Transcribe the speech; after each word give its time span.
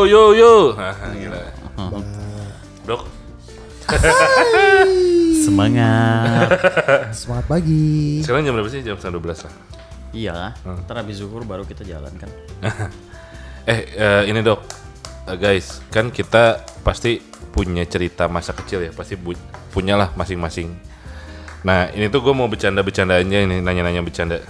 Yo 0.00 0.08
yo 0.08 0.32
yo. 0.32 0.52
Haha, 0.72 1.12
Gila. 1.12 1.40
Dok, 2.88 3.04
Semangat. 5.36 6.48
Semangat 7.12 7.44
pagi. 7.44 8.24
sekarang 8.24 8.48
jam 8.48 8.56
berapa 8.56 8.70
sih? 8.70 8.80
Jam 8.80 8.96
setengah 8.96 9.20
12 9.20 9.44
lah. 9.44 9.54
iya, 10.10 10.56
ntar 10.80 10.96
habis 10.98 11.20
zuhur 11.20 11.44
baru 11.44 11.62
kita 11.62 11.84
jalan 11.84 12.08
kan. 12.16 12.30
Eh, 13.60 13.92
eh, 13.92 14.22
ini 14.24 14.40
dok, 14.40 14.64
Eh, 15.28 15.36
guys, 15.36 15.84
kan 15.92 16.08
kita 16.08 16.64
pasti 16.80 17.20
punya 17.52 17.84
cerita 17.84 18.24
masa 18.24 18.56
kecil 18.56 18.80
ya, 18.80 18.90
pasti 18.90 19.14
bu- 19.14 19.36
punya 19.68 19.94
lah 19.94 20.16
masing-masing. 20.16 20.72
Nah, 21.60 21.92
ini 21.92 22.08
tuh 22.08 22.24
gue 22.24 22.32
mau 22.32 22.48
bercanda-bercanda 22.48 23.20
aja 23.20 23.36
ini, 23.38 23.60
nanya-nanya 23.60 24.00
bercanda. 24.00 24.40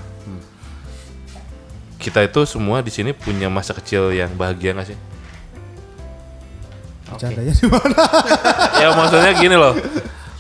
Kita 1.98 2.22
itu 2.22 2.46
semua 2.46 2.80
di 2.80 2.88
sini 2.88 3.10
punya 3.10 3.50
masa 3.50 3.74
kecil 3.74 4.14
yang 4.14 4.30
bahagia 4.32 4.72
gak 4.72 4.94
sih? 4.94 4.98
Bercandanya 7.12 7.52
di 7.52 7.66
mana? 7.66 8.02
ya 8.76 8.88
maksudnya 8.92 9.32
gini 9.34 9.54
loh, 9.54 9.74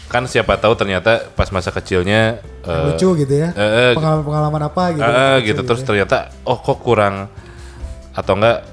kan 0.06 0.22
siapa 0.24 0.54
tahu 0.56 0.74
ternyata 0.74 1.30
pas 1.30 1.48
masa 1.48 1.70
kecilnya 1.70 2.38
eh, 2.62 2.84
Lucu 2.88 3.14
gitu 3.16 3.34
ya. 3.36 3.50
eh, 3.52 3.62
eh, 3.62 3.92
Pengalaman-pengalaman 3.94 4.62
apa 4.64 4.82
gitu. 4.92 5.02
eh, 5.02 5.10
Lucu 5.36 5.46
gitu 5.46 5.60
terus 5.64 5.82
ternyata 5.82 6.16
oh 6.42 6.56
kok 6.56 6.78
kurang 6.78 7.30
atau 8.10 8.34
enggak 8.34 8.66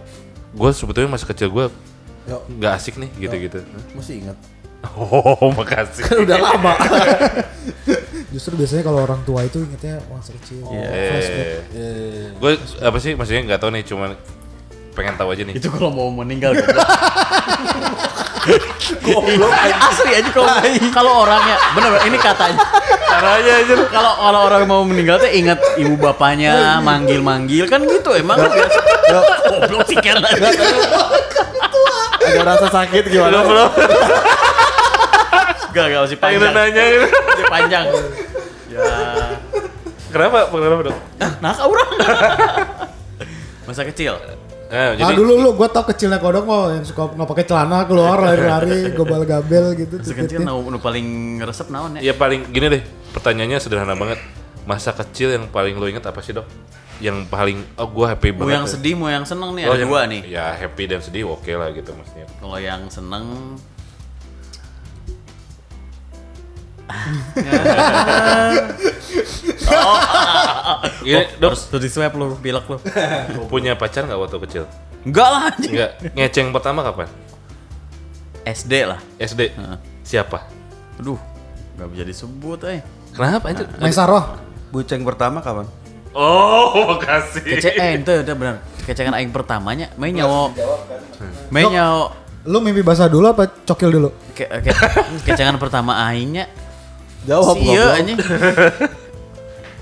gue 0.52 0.70
sebetulnya 0.72 1.10
masa 1.10 1.26
kecil 1.26 1.50
gue 1.50 1.66
nggak 2.28 2.72
asik 2.74 2.98
nih 2.98 3.10
gitu-gitu. 3.18 3.62
Masih 3.94 4.20
ingat. 4.20 4.38
Oh 4.94 5.48
makasih. 5.58 6.04
Kan 6.04 6.18
udah 6.22 6.38
lama. 6.38 6.74
Justru 8.34 8.60
biasanya 8.60 8.84
kalau 8.84 9.00
orang 9.02 9.24
tua 9.24 9.42
itu 9.42 9.64
ingetnya 9.64 10.04
masa 10.12 10.36
kecil. 10.36 10.68
Flashback. 10.68 11.50
gue 12.36 12.52
apa 12.82 12.98
sih 13.00 13.16
maksudnya 13.16 13.42
nggak 13.48 13.60
tahu 13.60 13.72
nih 13.72 13.84
cuman 13.86 14.10
pengen 14.92 15.16
tahu 15.16 15.30
aja 15.32 15.44
nih. 15.46 15.56
Itu 15.56 15.70
kalau 15.70 15.90
mau 15.90 16.10
meninggal 16.12 16.52
goblok. 16.52 16.82
Goblok 19.04 19.52
asli 19.84 20.12
aja 20.16 20.30
kalau 20.32 20.48
kalau 20.96 21.12
orangnya 21.28 21.56
bener 21.76 21.90
bener, 21.96 22.04
ini 22.08 22.18
katanya. 22.20 22.60
Caranya 23.08 23.54
aja. 23.60 23.74
kalau 23.92 24.14
kalau 24.16 24.40
orang 24.48 24.64
mau 24.68 24.82
meninggal 24.88 25.20
tuh 25.20 25.28
ingat 25.28 25.60
ibu 25.76 26.00
bapaknya 26.00 26.80
manggil 26.80 27.20
manggil 27.20 27.68
kan 27.68 27.84
gitu 27.84 28.16
emang 28.16 28.40
biasa. 28.40 28.80
goblok 29.52 29.84
sih 29.88 29.98
kira 30.00 30.20
Ada 32.28 32.44
rasa 32.44 32.68
sakit 32.68 33.04
gimana? 33.08 33.44
Belum 33.44 33.70
gak 35.72 35.86
gak 35.94 36.02
masih 36.08 36.18
panjang. 36.20 36.52
nanya 36.56 36.84
gitu. 36.90 37.08
masih 37.08 37.48
panjang. 37.52 37.86
Ya. 38.72 38.84
Kenapa? 40.12 40.38
Kenapa 40.52 40.82
dok? 40.88 40.98
nah 41.44 41.56
orang. 41.62 41.90
Masa 43.68 43.84
kecil 43.84 44.16
Eh, 44.68 44.76
Ah 44.76 44.92
jadi 45.00 45.14
dulu 45.16 45.38
lu 45.38 45.50
gua 45.54 45.68
tau 45.68 45.82
kecilnya 45.82 46.18
kodok 46.18 46.44
mau 46.44 46.68
yang 46.68 46.84
suka 46.84 47.10
nggak 47.10 47.26
pakai 47.26 47.44
celana 47.44 47.84
keluar 47.84 48.22
lari-lari 48.26 48.92
gobal 48.92 49.24
gabel 49.24 49.74
gitu. 49.74 49.96
masa 49.96 50.14
kecil 50.14 50.38
nu, 50.42 50.68
nu 50.68 50.78
paling 50.78 51.38
ngeresep 51.40 51.68
naon 51.68 51.96
ya 51.96 52.00
ya 52.02 52.14
paling 52.14 52.48
gini 52.48 52.66
deh 52.70 52.82
pertanyaannya 53.12 53.58
sederhana 53.58 53.94
banget. 53.94 54.18
Masa 54.64 54.92
kecil 54.92 55.32
yang 55.32 55.48
paling 55.48 55.74
lo 55.74 55.86
inget 55.86 56.04
apa 56.04 56.20
sih 56.20 56.32
dok? 56.32 56.44
Yang 56.98 57.26
paling 57.28 57.58
oh 57.78 57.88
gue 57.88 58.06
happy 58.06 58.30
mau 58.30 58.44
banget. 58.44 58.54
yang 58.54 58.62
ya. 58.62 58.70
sedih 58.70 58.94
mau 58.94 59.08
yang 59.08 59.24
seneng 59.24 59.54
nih 59.54 59.64
Oh, 59.64 59.70
ada 59.70 59.78
yang- 59.78 59.88
dua 59.88 60.00
nih 60.04 60.22
Ya 60.28 60.46
happy 60.52 60.84
dan 60.86 61.00
sedih 61.00 61.24
oke 61.30 61.50
lah 61.50 61.70
gitu 61.72 61.94
maksudnya. 61.94 62.26
kalau 62.36 62.58
yang 62.58 62.82
seneng 62.90 63.24
Gini, 71.00 71.24
dok 71.34 71.52
terus 71.52 71.62
tuh 71.68 71.80
di 71.80 71.88
swab 71.88 72.14
lu 72.14 72.36
pilek 72.36 72.66
lu 72.66 72.78
punya 73.52 73.74
pacar 73.74 74.04
nggak 74.04 74.20
waktu 74.20 74.38
kecil? 74.44 74.64
enggak 75.02 75.28
lah 75.28 75.42
anjing 75.48 75.72
Enggak. 75.72 75.92
Ngeceng 76.12 76.48
pertama 76.52 76.80
kapan? 76.82 77.08
SD 78.44 78.74
lah 78.84 79.00
SD. 79.18 79.52
Siapa? 80.02 80.40
aduh 80.98 81.20
nggak 81.76 81.88
bisa 81.90 82.04
disebut 82.04 82.60
eh 82.66 82.82
Kenapa 83.14 83.46
anjir? 83.48 83.66
Maisaroh. 83.78 84.24
Buceng 84.68 85.02
pertama 85.02 85.40
kapan? 85.40 85.70
Oh, 86.12 86.74
makasih. 86.90 87.46
kece 87.46 87.70
eh 87.72 87.90
itu 87.96 88.12
udah 88.12 88.36
benar 88.36 88.56
kecengan 88.82 89.14
aing 89.14 89.30
pertamanya 89.30 89.92
main 89.94 90.12
nyawa 90.12 90.50
main 91.50 91.68
nyawa 91.68 92.10
Lu 92.44 92.58
mimpi 92.58 92.80
basah 92.80 93.06
dulu 93.06 93.28
apa 93.28 93.44
cokil 93.62 93.92
dulu? 93.92 94.10
ke, 94.32 94.48
ke, 94.48 94.72
kecengan 95.24 95.56
pertama 95.58 96.00
aingnya 96.02 96.48
Jawab 97.24 97.60
si 97.60 97.68
iya 97.68 97.84
goblok. 97.84 97.98
anjing 97.98 98.18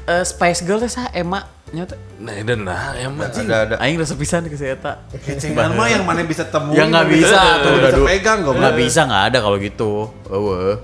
Eh, 0.06 0.22
Spice 0.22 0.62
Girl 0.62 0.78
teh 0.78 0.88
sah 0.88 1.10
Emma 1.12 1.42
nyata 1.70 1.98
Nah, 2.16 2.32
dan 2.40 2.62
nah, 2.62 2.94
emang. 2.94 3.26
Ada 3.26 3.42
ada. 3.66 3.76
aing 3.82 3.98
resep 3.98 4.16
pisan 4.16 4.46
ke 4.46 4.54
si 4.54 4.64
eta 4.64 5.02
Kecengan 5.12 5.74
mah 5.74 5.90
yang 5.90 6.06
mana 6.06 6.22
bisa 6.22 6.46
temu. 6.46 6.72
ya 6.72 6.86
nggak 6.86 7.06
bisa 7.10 7.40
tuh 7.60 7.72
udah 7.74 7.92
bisa 7.92 8.00
pegang 8.06 8.40
goblok. 8.40 8.62
nggak 8.62 8.76
bisa 8.78 9.00
nggak 9.04 9.24
ada 9.28 9.38
kalau 9.42 9.58
gitu 9.58 9.92
eueuh 10.28 10.78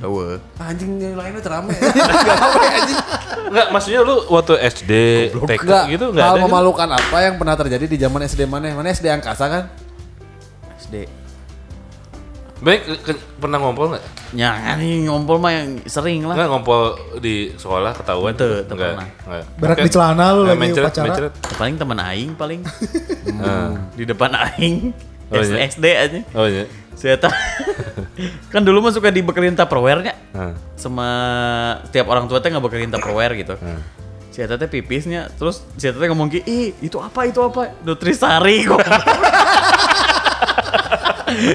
eueuh 0.00 0.36
Anjing 0.56 0.96
yang 0.98 1.14
lainnya 1.14 1.40
terame. 1.40 1.72
Enggak, 3.44 3.66
maksudnya 3.70 4.00
lu 4.00 4.24
waktu 4.28 4.54
SD, 4.62 4.92
TK 5.34 5.60
Enggak, 5.60 5.84
gitu 5.90 6.04
enggak 6.10 6.24
hal 6.24 6.30
ada. 6.30 6.38
gitu? 6.38 6.46
memalukan 6.46 6.88
apa 6.90 7.16
yang 7.20 7.34
pernah 7.36 7.54
terjadi 7.54 7.84
di 7.86 7.96
zaman 7.96 8.20
SD 8.22 8.40
mana? 8.44 8.72
Mana 8.72 8.88
SD 8.88 9.06
angkasa 9.08 9.44
kan? 9.46 9.64
SD 10.78 11.08
Baik, 12.54 12.80
ke- 13.02 13.18
pernah 13.36 13.58
ngompol 13.58 13.90
enggak? 13.90 14.04
Ya, 14.30 14.54
ini 14.74 15.04
ngompol 15.04 15.36
mah 15.36 15.50
yang 15.50 15.82
sering 15.84 16.22
lah. 16.22 16.32
Enggak 16.32 16.48
ngompol 16.50 16.82
di 17.18 17.50
sekolah 17.52 17.92
ketahuan? 17.92 18.32
Teu 18.32 18.62
enggak. 18.62 18.94
enggak. 19.20 19.44
Berak 19.58 19.78
di 19.80 19.90
celana 19.90 20.32
lu 20.32 20.42
Nah, 20.42 20.48
lagi 20.48 20.60
mencret, 20.62 20.84
upacara. 20.86 21.04
mencret. 21.04 21.32
Paling 21.54 21.74
teman 21.76 21.98
aing 22.00 22.30
paling 22.34 22.60
Ah. 23.42 23.74
di 23.92 24.04
depan 24.04 24.30
aing. 24.32 24.94
Oh, 25.28 25.40
iya? 25.40 25.66
SD 25.66 25.84
aja. 25.88 26.20
Oh 26.32 26.46
iya. 26.46 26.64
Saya 26.94 27.18
kan 28.52 28.62
dulu 28.62 28.78
mah 28.80 28.92
suka 28.92 29.10
dibekelin 29.10 29.52
Tupperware-nya. 29.52 30.14
Ah. 30.30 30.54
Sama 30.74 31.08
setiap 31.84 32.06
orang 32.06 32.24
tua 32.24 32.38
teh 32.38 32.48
ngebekelin 32.48 32.88
Tupperware 32.88 33.34
gitu. 33.34 33.56
Hmm. 33.56 33.82
Si 34.30 34.38
Eta 34.38 34.54
teh 34.54 34.66
pipisnya, 34.66 35.26
terus 35.32 35.66
si 35.74 35.84
Eta 35.84 35.96
teh 35.96 36.06
ngomong 36.06 36.26
ki, 36.28 36.40
ih 36.40 36.70
itu 36.80 36.96
apa 36.96 37.22
itu 37.24 37.38
apa? 37.38 37.74
Nutrisari 37.82 38.62
kok. 38.64 38.78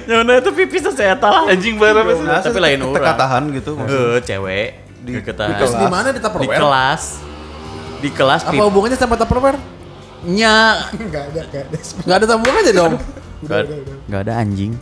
Nyawa 0.07 0.39
itu 0.39 0.51
pipisnya 0.53 0.91
si 0.91 1.03
Eta 1.03 1.27
lah. 1.29 1.43
Anjing 1.49 1.75
bareng 1.79 2.05
sih. 2.15 2.25
Tapi 2.25 2.59
lain 2.59 2.79
orang. 2.83 2.95
Tekatahan 2.99 3.43
gitu. 3.55 3.71
Eh, 3.79 4.17
cewek 4.25 4.67
di, 4.99 5.11
Di 5.15 5.21
kelas 5.23 5.73
di 5.75 5.87
mana 5.87 6.07
di 6.11 6.17
di 6.17 6.21
Tupperware? 6.23 6.59
kelas 6.59 7.03
di 7.99 8.09
kelas 8.11 8.41
Apa 8.47 8.63
hubungannya 8.67 8.97
sama 8.99 9.15
Tupperware? 9.15 9.59
pipnya 10.19 10.83
Enggak 10.99 11.23
ada, 11.31 11.41
enggak 11.47 11.63
ada. 11.63 11.77
Enggak 12.03 12.15
ada 12.19 12.25
hubungannya 12.35 12.73
dong. 12.75 12.93
Gak, 13.39 13.71
gak 14.11 14.21
ada 14.27 14.33
anjing. 14.43 14.75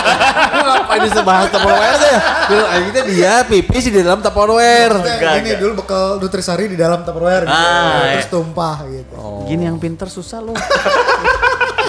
Ngapain 0.64 1.00
bisa 1.04 1.20
bahas 1.20 1.52
Tupperware 1.52 1.96
deh? 2.00 2.16
Dulu 2.48 2.64
akhirnya 2.64 3.02
dia 3.04 3.32
pipis 3.44 3.92
di 3.92 4.00
dalam 4.00 4.24
Tupperware. 4.24 4.96
Ini 5.44 5.60
dulu 5.60 5.84
bekal 5.84 6.16
Nutrisari 6.16 6.72
di 6.72 6.80
dalam 6.80 7.04
Tupperware 7.04 7.44
gitu. 7.44 7.52
Ah, 7.52 8.16
Terus 8.16 8.24
iya. 8.24 8.32
tumpah 8.32 8.76
gitu. 8.88 9.20
Gini 9.44 9.68
yang 9.68 9.76
pinter 9.76 10.08
susah 10.08 10.40
lu. 10.40 10.56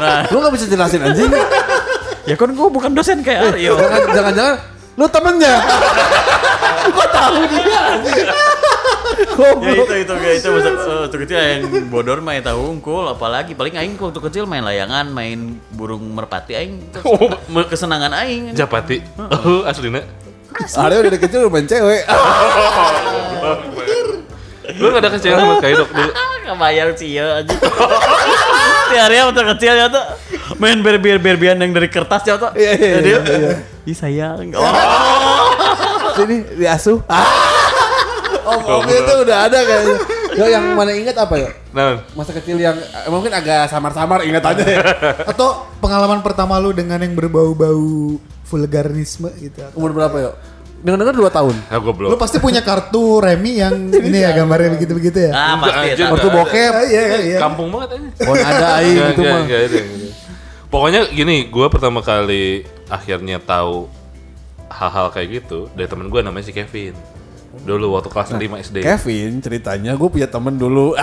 nah, 0.04 0.28
Lu 0.28 0.44
gak 0.44 0.52
bisa 0.52 0.68
jelasin 0.68 1.00
anjing. 1.00 1.32
Ya 2.24 2.36
kan 2.36 2.50
gua 2.52 2.68
bukan 2.68 2.92
dosen 2.92 3.22
kayak 3.22 3.52
Aryo. 3.52 3.76
Jangan- 3.76 4.12
Jangan-jangan 4.12 4.56
lu 4.92 5.06
temennya. 5.08 5.56
Gua 6.92 7.06
tahu 7.08 7.36
dia 7.48 7.80
anjing. 7.92 8.26
ya 9.62 9.72
itu 9.78 9.94
itu 9.96 10.14
kayak 10.14 10.36
itu 10.36 10.48
masa 10.50 10.70
eh, 10.70 10.98
waktu 11.00 11.18
kecil 11.20 11.38
yang 11.38 11.62
bodor 11.88 12.20
main 12.20 12.42
tahu 12.42 12.60
unggul 12.70 13.06
apalagi 13.06 13.54
paling 13.54 13.72
aing 13.72 13.94
waktu 13.96 14.20
kecil 14.20 14.44
main 14.44 14.62
layangan 14.62 15.06
main 15.08 15.62
burung 15.70 16.02
merpati 16.10 16.54
aing 16.54 16.81
itu 16.81 17.00
kesenangan 17.66 18.12
aing 18.18 18.52
Japati. 18.52 19.00
Oh, 19.16 19.62
aslina. 19.64 20.02
Aryo 20.76 21.00
dari 21.02 21.18
kecil 21.18 21.46
udah 21.46 21.52
main 21.52 21.66
cewek. 21.66 22.04
Lu 24.72 24.86
enggak 24.88 25.01
ada 25.04 25.10
kecewa 25.12 25.36
sama 25.36 25.54
kayak 25.60 25.75
dok 25.78 25.90
dulu. 25.92 26.12
kebayang 26.42 26.92
sih 26.94 27.16
ya 27.16 27.40
aja 27.40 27.56
di 28.88 28.95
area 28.98 29.24
waktu 29.24 29.44
kecil 29.56 29.72
ya 29.74 29.88
tuh 29.88 30.04
main 30.57 30.80
berbiar 30.80 31.18
berbian 31.18 31.56
yang 31.56 31.71
dari 31.71 31.88
kertas 31.88 32.24
ya 32.24 32.36
tuh 32.36 32.51
Iya, 32.53 32.71
iya, 32.74 32.95
Jadi, 32.98 33.09
iya, 33.31 33.51
ih 33.83 33.95
sayang 33.95 34.51
oh. 34.57 34.74
Sini 36.13 36.44
diasuh. 36.57 37.00
Oh, 38.42 38.57
mobil 38.81 38.98
itu 38.98 39.13
udah 39.21 39.38
ada 39.45 39.59
kayaknya. 39.62 39.95
Yo 40.33 40.45
yang 40.50 40.74
mana 40.74 40.92
ingat 40.92 41.13
apa 41.13 41.38
ya? 41.38 41.50
Nah, 41.71 42.01
Masa 42.18 42.33
kecil 42.33 42.57
yang 42.57 42.74
eh, 42.74 43.06
mungkin 43.06 43.30
agak 43.30 43.69
samar-samar 43.69 44.25
ingat 44.25 44.42
aja 44.42 44.65
ya. 44.65 44.81
Atau 45.31 45.69
pengalaman 45.77 46.25
pertama 46.25 46.57
lu 46.57 46.74
dengan 46.74 46.97
yang 46.97 47.13
berbau-bau 47.13 48.18
vulgarisme 48.44 49.30
gitu. 49.38 49.62
Umur 49.77 49.94
berapa 49.94 50.15
yuk? 50.18 50.33
Dengar-dengar 50.81 51.13
2 51.13 51.30
tahun. 51.30 51.56
ah 51.69 51.77
Lu 51.77 51.94
goblok. 51.94 52.18
pasti 52.18 52.42
punya 52.42 52.65
kartu 52.65 53.21
remi 53.21 53.62
yang 53.62 53.77
ini 53.94 54.18
ya 54.18 54.33
gambarnya 54.33 54.74
begitu-begitu 54.74 55.30
ya. 55.30 55.31
ah 55.31 55.56
pasti 55.62 55.88
ya, 55.94 56.09
Nggak 56.09 56.33
bokep. 56.33 56.71
Ah, 56.74 56.83
iya, 56.89 57.01
iya, 57.06 57.18
iya. 57.21 57.38
Kampung 57.38 57.69
banget 57.69 58.01
aja. 58.01 58.25
Oh 58.25 58.33
ada 58.33 58.68
aing 58.81 58.97
gitu 59.13 59.21
mah. 59.21 59.42
Pokoknya 60.71 61.12
gini, 61.12 61.51
gue 61.51 61.68
pertama 61.68 62.00
kali 62.00 62.63
akhirnya 62.88 63.44
tahu 63.44 63.91
hal-hal 64.71 65.12
kayak 65.12 65.44
gitu 65.44 65.68
dari 65.75 65.83
temen 65.91 66.07
gue 66.07 66.23
namanya 66.23 66.47
si 66.47 66.56
Kevin. 66.56 66.95
Dulu 67.68 68.00
waktu 68.00 68.07
kelas 68.07 68.31
5 68.31 68.39
SD. 68.71 68.77
Kevin 68.79 69.44
ceritanya 69.44 70.00
gue 70.00 70.07
punya 70.07 70.31
temen 70.31 70.56
dulu. 70.56 70.95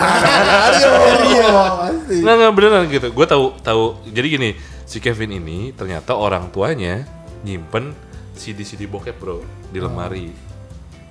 Iya, 1.29 1.53
pasti. 1.77 2.25
Nggak 2.25 2.33
nggak 2.41 2.53
beneran 2.57 2.83
gitu. 2.89 3.07
Gue 3.13 3.25
tahu 3.29 3.53
tahu. 3.61 4.01
Jadi 4.09 4.27
gini, 4.33 4.49
si 4.89 4.97
Kevin 4.97 5.37
ini 5.37 5.69
ternyata 5.77 6.17
orang 6.17 6.49
tuanya 6.49 7.05
nyimpen 7.45 7.93
CD-CD 8.33 8.89
bokep 8.89 9.21
bro 9.21 9.45
di 9.69 9.77
lemari. 9.77 10.33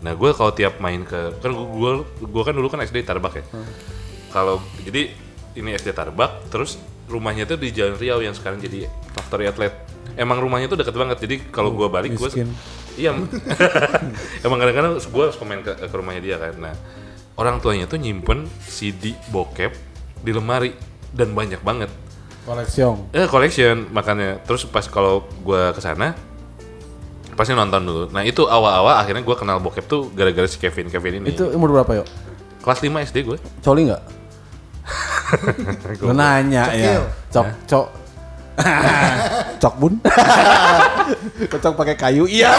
Nah 0.02 0.18
gue 0.18 0.30
kalau 0.34 0.50
tiap 0.50 0.82
main 0.82 1.06
ke 1.06 1.38
kan 1.38 1.54
gue 1.54 1.92
gue 2.26 2.42
kan 2.42 2.54
dulu 2.58 2.66
kan 2.66 2.82
SD 2.82 3.06
Tarbak 3.06 3.38
ya. 3.38 3.44
Kalau 4.34 4.58
jadi 4.82 5.14
ini 5.54 5.78
SD 5.78 5.94
Tarbak 5.94 6.50
terus 6.50 6.82
rumahnya 7.08 7.48
tuh 7.48 7.56
di 7.56 7.72
Jalan 7.72 7.96
Riau 7.96 8.20
yang 8.20 8.36
sekarang 8.36 8.60
jadi 8.60 8.86
Factory 9.16 9.48
Outlet. 9.48 9.74
Emang 10.14 10.38
rumahnya 10.38 10.68
tuh 10.68 10.78
deket 10.78 10.94
banget 10.94 11.18
jadi 11.24 11.36
kalau 11.50 11.72
gue 11.72 11.86
balik 11.86 12.18
gue 12.18 12.30
iya 12.98 13.14
emang 14.46 14.58
kadang-kadang 14.58 14.98
gue 14.98 15.22
harus 15.22 15.38
komen 15.38 15.62
ke, 15.62 15.72
ke 15.78 15.94
rumahnya 15.94 16.22
dia 16.22 16.36
kan. 16.36 16.54
Nah 16.58 16.74
orang 17.38 17.62
tuanya 17.62 17.86
tuh 17.86 18.02
nyimpen 18.02 18.50
CD 18.66 19.14
bokep 19.30 19.70
di 20.26 20.30
lemari 20.34 20.74
dan 21.14 21.32
banyak 21.32 21.62
banget. 21.62 21.90
Koleksiong. 22.42 23.14
Eh 23.14 23.28
collection 23.30 23.86
makanya 23.94 24.42
terus 24.42 24.66
pas 24.66 24.82
kalau 24.90 25.22
gua 25.46 25.70
ke 25.70 25.78
sana 25.78 26.18
pasti 27.38 27.54
nonton 27.54 27.86
dulu. 27.86 28.04
Nah 28.10 28.26
itu 28.26 28.42
awal-awal 28.42 28.98
akhirnya 28.98 29.22
gua 29.22 29.38
kenal 29.38 29.62
bokep 29.62 29.86
tuh 29.86 30.10
gara-gara 30.10 30.50
si 30.50 30.58
Kevin 30.58 30.90
Kevin 30.90 31.22
ini. 31.22 31.30
Itu 31.30 31.54
umur 31.54 31.70
berapa 31.70 32.02
yuk? 32.02 32.08
kelas 32.68 32.84
5 32.84 33.06
SD 33.08 33.16
gue. 33.24 33.38
Coli 33.64 33.88
nggak? 33.88 34.02
Lu 36.06 36.12
nanya 36.12 36.64
ya. 36.72 37.04
Cok 37.28 37.46
cok. 37.70 37.86
cok 39.58 39.74
bun. 39.78 39.94
Cocok 41.46 41.72
pakai 41.74 41.94
kayu. 41.94 42.24
Iya. 42.26 42.50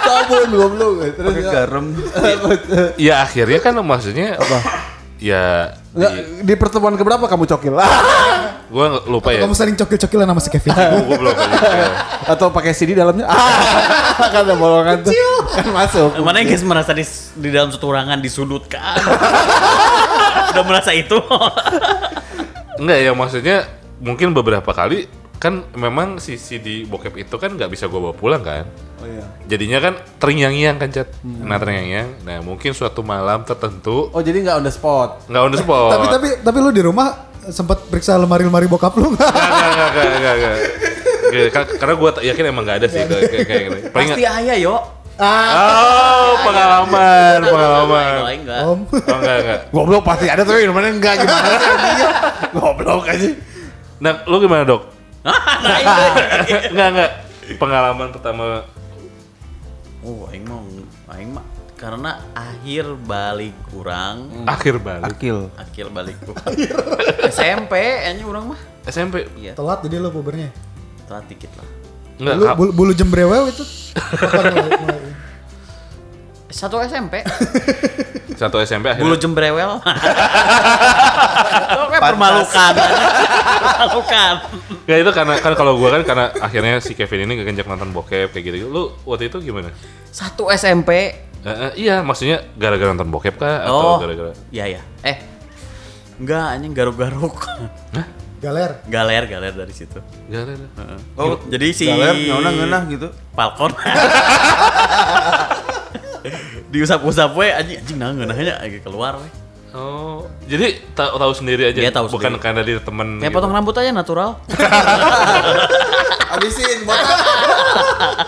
cok 0.00 0.20
bun 0.26 0.48
goblok. 0.50 0.92
Terus 1.14 1.30
Pakai 1.30 1.42
ya. 1.42 1.50
garam. 1.52 1.84
Ya 2.96 3.14
akhirnya 3.20 3.58
kan 3.58 3.74
maksudnya 3.78 4.34
apa? 4.34 4.58
Ya 5.20 5.76
Nggak, 5.90 6.12
di 6.42 6.54
pertemuan 6.56 6.94
keberapa 6.96 7.26
kamu 7.26 7.44
cokil? 7.46 7.74
gue 8.70 8.86
lupa 9.04 9.34
ya. 9.34 9.42
Kamu 9.42 9.52
sering 9.52 9.74
cokil-cokilan 9.74 10.22
sama 10.24 10.40
si 10.40 10.48
Kevin. 10.48 10.70
gue 10.70 11.16
belum 11.18 11.34
kali. 11.34 11.54
Atau 12.24 12.48
pakai 12.48 12.70
CD 12.70 12.94
dalamnya? 12.94 13.26
Ah, 13.26 14.30
kan 14.30 14.46
ada 14.46 14.54
bolongan 14.54 15.02
tuh. 15.02 15.10
Kan 15.50 15.66
masuk. 15.74 16.14
Mana 16.22 16.38
yang 16.38 16.48
guys 16.48 16.62
merasa 16.62 16.94
di, 16.94 17.02
di 17.36 17.50
dalam 17.50 17.68
satu 17.68 17.90
ruangan 17.90 18.16
disudutkan? 18.16 18.96
Udah 20.50 20.64
merasa 20.64 20.90
itu? 20.92 21.16
Enggak 22.76 22.98
ya 22.98 23.12
maksudnya 23.12 23.56
mungkin 23.98 24.32
beberapa 24.32 24.70
kali 24.70 25.06
kan 25.36 25.64
memang 25.72 26.20
si 26.20 26.36
CD 26.36 26.84
bokep 26.84 27.16
itu 27.18 27.32
kan 27.34 27.48
nggak 27.50 27.68
bisa 27.68 27.86
gue 27.86 27.96
bawa 27.96 28.12
pulang 28.12 28.40
kan. 28.40 28.68
Oh 29.00 29.08
iya. 29.08 29.24
Jadinya 29.46 29.78
kan 29.80 29.92
terngiang-ngiang 30.18 30.76
kan 30.76 30.88
cat. 30.90 31.08
Nah 31.22 31.56
terngiang-ngiang. 31.56 32.08
Nah 32.22 32.38
mungkin 32.40 32.70
suatu 32.70 33.00
malam 33.00 33.40
tertentu 33.42 34.12
Oh 34.12 34.20
jadi 34.20 34.36
nggak 34.38 34.56
on 34.56 34.64
the 34.64 34.70
spot. 34.70 35.24
nggak 35.26 35.40
on 35.40 35.50
the 35.50 35.58
spot. 35.58 35.90
tapi 35.90 36.06
tapi 36.06 36.28
tapi 36.40 36.58
lu 36.60 36.70
di 36.70 36.84
rumah 36.84 37.08
sempat 37.42 37.88
periksa 37.88 38.20
lemari-lemari 38.20 38.68
bokap 38.68 38.92
lu 38.94 39.16
nggak? 39.16 39.24
Nggak, 39.24 39.48
nggak, 39.48 39.70
nggak, 39.72 39.88
nggak, 39.88 40.08
nggak, 40.12 40.34
nggak. 40.36 40.56
Nggak, 41.30 41.48
ka- 41.48 41.72
Karena 41.78 41.94
gue 41.94 42.10
yakin 42.22 42.44
emang 42.44 42.62
nggak 42.66 42.76
ada 42.76 42.86
sih 42.86 43.00
kayak 43.00 43.22
kayak 43.24 43.44
kayak. 43.46 43.68
Paling 43.90 44.08
Pasti 44.12 44.22
ayah 44.26 44.56
yo. 44.58 44.74
Oh, 45.20 46.30
pengalaman, 46.42 47.38
pengalaman. 47.44 48.12
Om. 48.40 48.80
Oh, 48.88 49.16
enggak, 49.20 49.36
enggak. 49.38 49.60
Goblok 49.68 50.02
pasti 50.02 50.26
ada 50.26 50.42
tapi 50.42 50.64
mana 50.66 50.88
enggak 50.88 51.20
gimana 51.20 51.48
sih 51.52 51.68
anjingnya? 51.68 52.08
Goblok 52.50 53.04
aja. 53.04 53.28
Nah, 54.00 54.12
lu 54.24 54.36
gimana, 54.38 54.64
Dok? 54.64 54.82
Nah, 55.20 55.36
itu. 55.76 56.02
Enggak, 56.72 56.88
enggak. 56.88 57.10
Pengalaman 57.52 58.08
pertama 58.10 58.64
Oh, 60.00 60.24
aing 60.32 60.48
mau 60.48 60.64
aing 61.12 61.28
mah 61.30 61.44
karena 61.76 62.20
akhir 62.32 62.92
balik 63.04 63.52
kurang, 63.68 64.44
akhir 64.44 64.80
balik 64.80 65.04
Akil. 65.12 65.48
akhir 65.54 65.86
balik 65.88 66.16
kurang. 66.20 66.52
SMP 67.28 67.72
nya 68.06 68.24
orang 68.24 68.52
mah. 68.52 68.60
SMP. 68.84 69.28
Iya, 69.34 69.52
Telat 69.52 69.84
jadi 69.84 69.96
lu 69.96 70.08
pubernya. 70.08 70.48
telat 71.04 71.24
dikit 71.28 71.52
lah. 71.52 71.68
Enggak, 72.16 72.36
Bulu, 72.36 72.52
bulu, 72.54 72.70
bulu 72.72 72.92
jembrewew 72.92 73.48
itu. 73.48 73.64
Satu 76.50 76.82
SMP, 76.82 77.22
satu 78.40 78.58
SMP 78.58 78.90
akhirnya. 78.90 79.06
bulu 79.06 79.16
jembrewel. 79.16 79.78
Kok 81.70 81.86
kayak 81.88 82.02
permalukan. 82.02 82.72
permalukan. 82.74 84.34
Enggak 84.82 84.98
itu 84.98 85.10
karena 85.14 85.34
kan 85.38 85.52
kalau 85.54 85.78
gua 85.78 85.94
kan 85.94 86.02
karena 86.02 86.26
akhirnya 86.36 86.74
si 86.82 86.92
Kevin 86.92 87.30
ini 87.30 87.38
kegenjak 87.38 87.64
nonton 87.64 87.94
bokep 87.94 88.34
kayak 88.34 88.44
gitu. 88.50 88.66
Lu 88.66 88.90
waktu 89.06 89.30
itu 89.30 89.38
gimana? 89.40 89.70
Satu 90.10 90.50
SMP. 90.50 90.90
Eh, 91.40 91.48
eh, 91.48 91.72
iya, 91.78 92.02
maksudnya 92.04 92.44
gara-gara 92.58 92.92
nonton 92.92 93.08
bokep 93.08 93.40
kah 93.40 93.64
Oh, 93.64 93.96
atau 93.96 94.04
gara-gara 94.04 94.30
Iya 94.52 94.76
ya. 94.76 94.82
Eh, 95.00 95.16
enggak 96.20 96.44
anjing 96.58 96.72
garuk-garuk. 96.74 97.36
Galer. 98.40 98.80
galer 98.88 99.28
galer 99.28 99.52
dari 99.52 99.72
situ. 99.72 100.00
gara-gara. 100.26 100.96
Oh, 101.14 101.36
Jadi 101.46 101.66
si 101.72 101.84
galer 101.86 102.16
nyona 102.16 102.48
ngeunah 102.50 102.82
gitu. 102.88 103.08
Falcon. 103.36 103.70
Diusap-usap 106.70 107.34
we 107.34 107.50
anjing 107.50 107.78
anjing 107.82 107.98
nah 107.98 108.14
ngeunahnya 108.14 108.54
keluar 108.80 109.18
we. 109.18 109.28
Oh, 109.70 110.26
jadi 110.50 110.82
tahu 110.98 111.14
tahu 111.14 111.32
sendiri 111.34 111.70
aja. 111.70 111.78
Dia 111.78 111.94
tahu 111.94 112.10
bukan 112.10 112.34
sendiri. 112.34 112.42
karena 112.42 112.60
dia 112.66 112.82
temen. 112.82 113.22
Kayak 113.22 113.30
gitu. 113.30 113.36
potong 113.38 113.52
rambut 113.54 113.74
aja 113.78 113.90
natural. 113.94 114.30
Habisin 116.30 116.82
botak. 116.82 117.18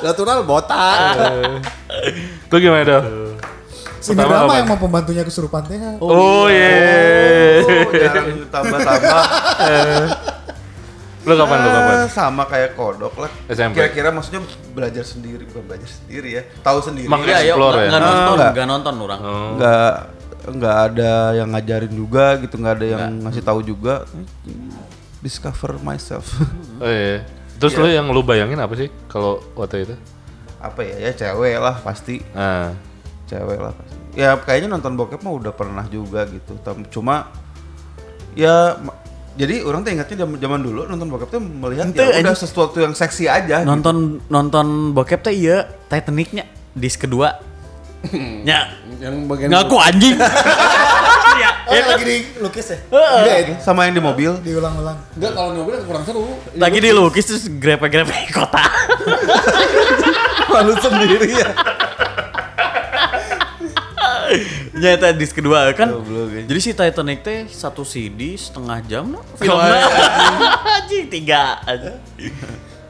Natural 0.07 0.39
botak. 0.47 1.15
Lu 2.47 2.57
gimana, 2.63 2.83
Dok? 2.87 3.03
Sinirama 4.03 4.51
apa? 4.51 4.55
yang 4.59 4.67
mau 4.67 4.79
pembantunya 4.79 5.23
kesurupan 5.23 5.63
teh. 5.71 5.79
Oh, 6.03 6.51
iya. 6.51 7.63
Oh, 7.63 7.91
jarang 7.95 8.27
tambah-tambah. 8.55 9.25
Lu 11.23 11.33
kapan 11.33 11.57
lu 11.57 11.69
kapan? 11.69 11.95
Ah, 11.97 12.09
sama 12.09 12.43
kayak 12.45 12.71
kodok 12.73 13.15
lah. 13.17 13.31
SMP. 13.47 13.79
Kira-kira 13.79 14.11
maksudnya 14.11 14.43
belajar 14.71 15.05
sendiri, 15.05 15.47
bukan 15.47 15.63
belajar 15.65 15.87
sendiri 15.87 16.29
ya. 16.33 16.43
Tahu 16.61 16.79
sendiri. 16.81 17.07
Mang- 17.07 17.23
Iya, 17.23 17.39
yuk, 17.45 17.55
Explore 17.55 17.77
ya? 17.77 17.87
enggak 17.87 17.95
Ah, 17.95 18.03
nonton, 18.05 18.35
enggak. 18.35 18.51
enggak 18.51 18.67
nonton 18.69 18.95
orang. 19.01 19.21
Oh. 19.21 19.51
nggak 19.55 19.95
nggak 20.43 20.77
ada 20.83 21.13
yang 21.33 21.49
ngajarin 21.49 21.93
juga 21.93 22.25
gitu 22.37 22.59
nggak 22.59 22.75
ada 22.75 22.87
yang 22.89 23.03
ngasih 23.23 23.43
tahu 23.43 23.63
juga 23.63 24.03
discover 25.19 25.79
myself 25.79 26.27
Oh 26.79 26.91
iya. 26.91 27.23
Terus 27.55 27.79
lu 27.79 27.87
yang 27.87 28.11
lu 28.11 28.21
bayangin 28.21 28.59
apa 28.59 28.75
sih 28.75 28.91
kalau 29.07 29.39
waktu 29.55 29.87
itu? 29.87 29.95
apa 30.59 30.79
ya 30.81 30.99
ya 31.01 31.11
cewek 31.13 31.59
lah 31.59 31.79
pasti 31.79 32.23
Nah, 32.33 32.75
cewek 33.25 33.55
lah 33.57 33.71
pasti 33.71 33.95
ya 34.15 34.35
kayaknya 34.37 34.71
nonton 34.73 34.95
bokep 34.95 35.19
mah 35.21 35.31
udah 35.33 35.51
pernah 35.51 35.87
juga 35.87 36.23
gitu 36.25 36.55
cuma 36.89 37.31
ya 38.33 38.79
jadi 39.33 39.63
orang 39.63 39.81
tuh 39.81 39.91
ingatnya 39.91 40.17
zaman 40.19 40.35
zaman 40.37 40.59
dulu 40.61 40.81
nonton 40.85 41.07
bokep 41.09 41.29
tuh 41.29 41.41
melihat 41.41 41.87
Ente, 41.89 42.01
ya 42.01 42.21
udah 42.21 42.35
sesuatu 42.35 42.77
yang 42.77 42.93
seksi 42.93 43.25
aja 43.27 43.61
gitu. 43.61 43.65
Nonton 43.65 44.21
nonton 44.27 44.91
bokep 44.93 45.21
teh 45.21 45.33
iya, 45.33 45.65
Titanicnya 45.87 46.45
dis 46.73 46.95
kedua. 46.95 47.37
Nya, 48.43 48.67
Yang 48.99 49.15
bagian 49.25 49.49
ngaku 49.49 49.77
anjing. 49.79 50.17
Ya, 51.33 51.49
Oh, 51.65 51.73
yang 51.73 51.89
lagi 51.89 52.05
dilukis 52.05 52.67
ya? 52.69 52.77
Iya, 53.25 53.35
itu. 53.41 53.53
sama 53.65 53.89
yang 53.89 53.97
di 53.97 54.05
mobil 54.05 54.37
Diulang-ulang. 54.45 55.01
Enggak 55.17 55.33
kalau 55.33 55.57
mobil 55.57 55.81
kurang 55.81 56.05
seru. 56.05 56.29
lagi 56.55 56.77
dilukis 56.77 57.25
terus 57.25 57.49
grepe-grepe 57.49 58.13
kota. 58.37 58.61
malu 60.53 60.77
sendiri 60.77 61.33
ya 61.33 61.49
Nyata 64.73 65.13
dis 65.13 65.31
kedua 65.31 65.69
kan. 65.73 65.93
Goblok. 65.93 66.49
Jadi 66.49 66.61
si 66.61 66.73
Titanic 66.73 67.21
teh 67.21 67.45
satu 67.45 67.85
CD 67.85 68.33
setengah 68.35 68.81
jam 68.83 69.05
no? 69.07 69.21
filmnya. 69.37 69.85
Anjing 70.81 71.07
tiga 71.07 71.61
aja. 71.63 72.01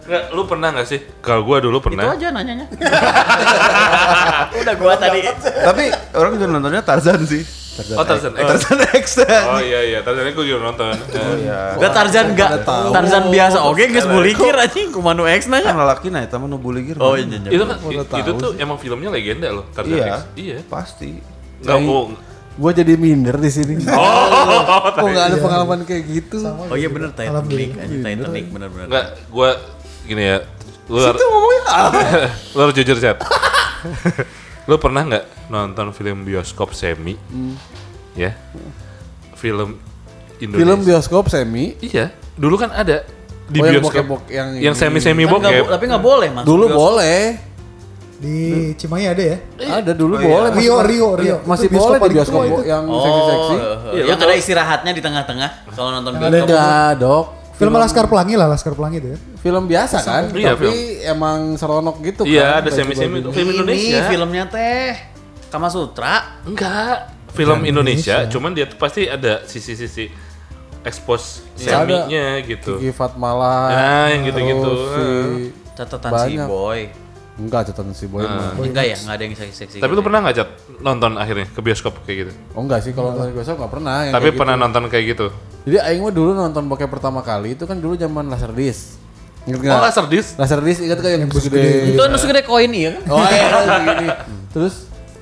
Nggak, 0.03 0.25
lu 0.31 0.43
pernah 0.47 0.71
nggak 0.71 0.87
sih? 0.87 0.99
Kalau 1.19 1.43
gua 1.43 1.59
dulu 1.59 1.79
Itu 1.79 1.87
pernah. 1.91 2.15
aja 2.15 2.31
nanyanya. 2.31 2.67
Udah 4.59 4.75
gua 4.75 4.95
tadi. 4.95 5.27
tapi 5.43 5.85
orang 6.12 6.31
juga 6.35 6.47
nontonnya 6.49 6.83
Tarzan 6.83 7.23
sih 7.23 7.43
Tarzan 7.73 7.97
Oh, 7.97 8.05
Tarzan 8.05 8.33
X. 8.35 8.47
Tarzan 8.47 8.79
X 8.93 9.07
Oh 9.49 9.59
iya 9.59 9.81
iya, 9.81 9.99
Tarzan 10.03 10.27
gua 10.31 10.45
juga 10.45 10.61
nonton. 10.61 10.91
ya 11.47 11.79
Gak 11.79 11.93
Tarzan 11.95 12.27
gak 12.35 12.51
Tarzan 12.67 13.25
biasa 13.27 13.59
oke 13.62 13.83
geus 13.89 14.07
bulikir 14.07 14.55
anjing 14.55 14.91
kumanu 14.91 15.23
X 15.25 15.47
kan 15.47 15.62
nanya. 15.62 15.73
lelaki 15.73 16.11
nah 16.11 16.23
itu 16.23 16.35
mah 16.35 16.47
nu 16.47 16.59
buligir 16.59 16.95
Oh 16.99 17.15
iya 17.15 17.27
iya. 17.27 17.51
Itu 17.51 17.65
kan 17.65 17.79
itu 18.12 18.31
tuh 18.39 18.51
emang 18.57 18.79
filmnya 18.79 19.07
legenda 19.09 19.51
loh, 19.51 19.67
Tarzan 19.73 19.91
iya 19.93 20.05
X. 20.05 20.19
Iya. 20.35 20.57
pasti 20.67 21.11
Enggak 21.62 21.78
mau 21.81 22.02
Gue 22.52 22.71
jadi 22.71 22.95
minder 22.95 23.37
di 23.37 23.49
sini. 23.49 23.81
Oh, 23.88 24.92
Kok 24.92 25.07
nggak 25.07 25.26
ada 25.26 25.37
pengalaman 25.38 25.78
kayak 25.83 26.04
gitu? 26.04 26.45
Oh 26.45 26.75
iya 26.75 26.87
bener 26.87 27.11
Titanic 27.11 27.73
anjing 27.75 28.02
Titanic 28.02 28.45
bener-bener. 28.47 28.87
enggak 28.87 29.07
gua 29.28 29.57
gini 30.04 30.23
ya. 30.26 30.38
Lu 30.85 30.99
har- 30.99 31.16
lu 32.52 32.59
harus 32.59 32.75
jujur, 32.75 32.97
Chat. 32.97 33.16
lu 34.69 34.76
pernah 34.76 35.02
nggak 35.02 35.25
nonton 35.49 35.90
film 35.90 36.23
bioskop 36.23 36.71
semi? 36.73 37.16
Ya. 38.12 38.37
Film 39.35 39.81
Indonesia. 40.38 40.61
Film 40.61 40.78
bioskop 40.85 41.25
semi. 41.26 41.75
Iya, 41.78 42.11
dulu 42.35 42.54
kan 42.57 42.71
ada 42.71 43.02
di 43.45 43.59
Oh, 43.59 43.64
yang 43.64 43.81
bioskop 43.81 44.04
yang 44.28 44.49
yang 44.61 44.75
ini. 44.75 44.78
semi-semi 44.78 45.25
Kan 45.25 45.33
bokep. 45.35 45.52
bo- 45.59 45.71
tapi 45.71 45.85
nggak 45.87 46.04
boleh 46.04 46.28
mas. 46.31 46.45
Dulu 46.45 46.64
boleh. 46.69 47.21
Di 48.23 48.38
Cimahi 48.73 49.05
ada 49.05 49.23
ya? 49.25 49.37
Ada 49.59 49.93
dulu 49.93 50.14
Oh, 50.14 50.21
iya. 50.21 50.31
boleh. 50.31 50.50
Rio, 50.52 50.75
masih- 50.79 50.87
Rio, 50.87 51.09
Rio. 51.12 51.37
Masih 51.43 51.67
Itu 51.67 51.75
boleh 51.76 51.99
di 52.00 52.14
bioskop 52.14 52.41
itu. 52.45 52.62
yang 52.64 52.85
Oh, 52.87 53.02
seksi-seksi. 53.02 53.55
eh, 53.55 53.76
Iya, 53.93 54.02
yang 54.07 54.17
lu 54.17 54.25
ada 54.25 54.35
istirahatnya 54.37 54.93
di 54.93 55.02
tengah-tengah 55.02 55.50
kalau 55.69 55.91
nonton 55.91 56.11
Yang 56.12 56.23
ada 56.23 56.31
bioskop. 56.31 56.47
Enggak, 56.49 56.91
Dok. 56.97 57.26
Film 57.52 57.75
Laskar 57.76 58.07
Pelangi 58.07 58.35
lah, 58.35 58.47
Laskar 58.49 58.73
Pelangi 58.73 58.97
itu 58.97 59.09
ya. 59.09 59.19
film 59.38 59.64
biasa 59.64 59.97
kan, 60.00 60.23
Iya, 60.33 60.55
tapi 60.55 60.71
emang 61.05 61.38
seronok 61.55 61.97
gitu 62.00 62.23
Iya, 62.25 62.47
kan. 62.49 62.59
ada 62.59 62.71
semi-semi 62.73 63.17
itu 63.19 63.31
film 63.31 63.49
Ini 63.49 63.55
Indonesia. 63.57 64.00
filmnya 64.09 64.45
teh 64.49 64.87
Kama 65.47 65.69
Sutra. 65.69 66.43
Enggak, 66.43 67.11
film 67.29 67.59
Film 67.59 67.61
Indonesia, 67.64 68.23
Indonesia. 68.23 68.33
cuman 68.33 68.50
dia 68.52 68.64
tuh 68.64 68.79
pasti 68.79 69.05
ada 69.05 69.43
sisi-sisi 69.45 70.09
expose 70.83 71.43
Iya. 71.57 71.71
seminya 71.76 72.26
gitu. 72.41 72.79
Kiki 72.79 72.91
Fatmala. 72.91 73.57
Nah, 73.69 74.07
yang 74.09 74.23
gitu-gitu. 74.25 74.71
si 74.88 75.05
Catatan 75.73 76.11
si 76.21 76.35
boy. 76.41 76.81
Enggak 77.41 77.73
catatan 77.73 77.97
si 77.97 78.05
Boy 78.09 78.29
mah. 78.29 78.53
Enggak 78.61 78.85
ya, 78.93 78.97
enggak 79.01 79.15
ada 79.17 79.23
yang 79.25 79.33
seksi-seksi. 79.33 79.79
Tapi 79.81 79.89
gitu 79.89 79.97
lu 79.97 80.03
ya. 80.03 80.07
pernah 80.07 80.19
nggak 80.21 80.37
cat 80.37 80.49
nonton 80.85 81.11
akhirnya 81.17 81.47
ke 81.49 81.61
bioskop 81.65 81.95
kayak 82.05 82.17
gitu? 82.29 82.33
Oh 82.53 82.61
enggak 82.61 82.81
sih 82.85 82.93
kalau 82.93 83.17
nonton 83.17 83.33
besok 83.33 83.57
enggak 83.57 83.73
pernah 83.73 83.97
yang 84.05 84.15
Tapi 84.15 84.29
pernah 84.37 84.55
gitu. 84.55 84.65
nonton 84.69 84.83
kayak 84.93 85.05
gitu. 85.17 85.27
Jadi 85.62 85.77
aing 85.81 86.01
mah 86.05 86.12
dulu 86.12 86.31
nonton 86.37 86.62
bokep 86.69 86.91
pertama 86.93 87.21
kali 87.25 87.57
itu 87.57 87.65
kan 87.65 87.81
dulu 87.81 87.95
zaman 87.97 88.29
Laserdisc. 88.29 89.01
Ingat 89.43 89.59
Oh, 89.59 89.65
enggak? 89.65 89.81
Laserdisc? 89.91 90.31
Laserdisc 90.39 90.81
ingat 90.87 90.99
kan 91.03 91.11
yang 91.11 91.27
gede. 91.27 91.49
gede. 91.51 91.69
Itu 91.97 92.03
anu 92.05 92.17
segede 92.21 92.43
koin 92.47 92.71
iya 92.71 92.95
kan? 92.95 93.03
Oh 93.11 93.25
iya 93.27 93.47
gini. 93.81 94.07
Terus 94.55 94.75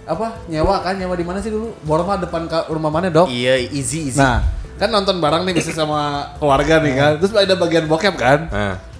apa? 0.04 0.42
Nyewa 0.50 0.82
kan 0.82 0.98
nyewa 0.98 1.14
di 1.14 1.22
mana 1.22 1.38
sih 1.38 1.48
dulu? 1.48 1.72
Borma 1.86 2.18
depan 2.18 2.50
rumah 2.68 2.90
mana, 2.90 3.08
Dok? 3.08 3.30
Iya, 3.30 3.70
easy 3.70 4.10
easy. 4.10 4.18
Nah, 4.18 4.42
kan 4.76 4.90
nonton 4.90 5.22
bareng 5.22 5.46
nih 5.46 5.54
bisa 5.54 5.70
sama 5.70 6.34
keluarga 6.36 6.82
nih 6.82 6.92
kan. 6.98 7.12
Terus 7.22 7.32
ada 7.32 7.54
bagian 7.54 7.86
bokep 7.86 8.14
kan. 8.18 8.50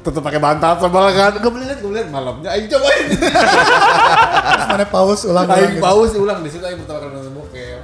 Tetep 0.01 0.21
pakai 0.21 0.39
bantal 0.39 0.73
sama 0.77 1.11
kan. 1.11 1.33
Gue 1.37 1.51
beli 1.51 1.65
liat, 1.65 1.79
gue 1.79 1.93
liat 1.93 2.09
malamnya 2.09 2.49
aing 2.51 2.67
cobain. 2.67 3.05
Terus 3.11 4.67
mana 4.67 4.85
paus 4.87 5.21
ulang 5.23 5.45
aing 5.47 5.73
gitu. 5.73 5.83
paus 5.83 6.11
ulang 6.15 6.39
di 6.41 6.49
situ 6.49 6.63
aing 6.63 6.79
pertama 6.79 6.99
kali 7.01 7.13
nonton 7.13 7.35
bokep. 7.35 7.79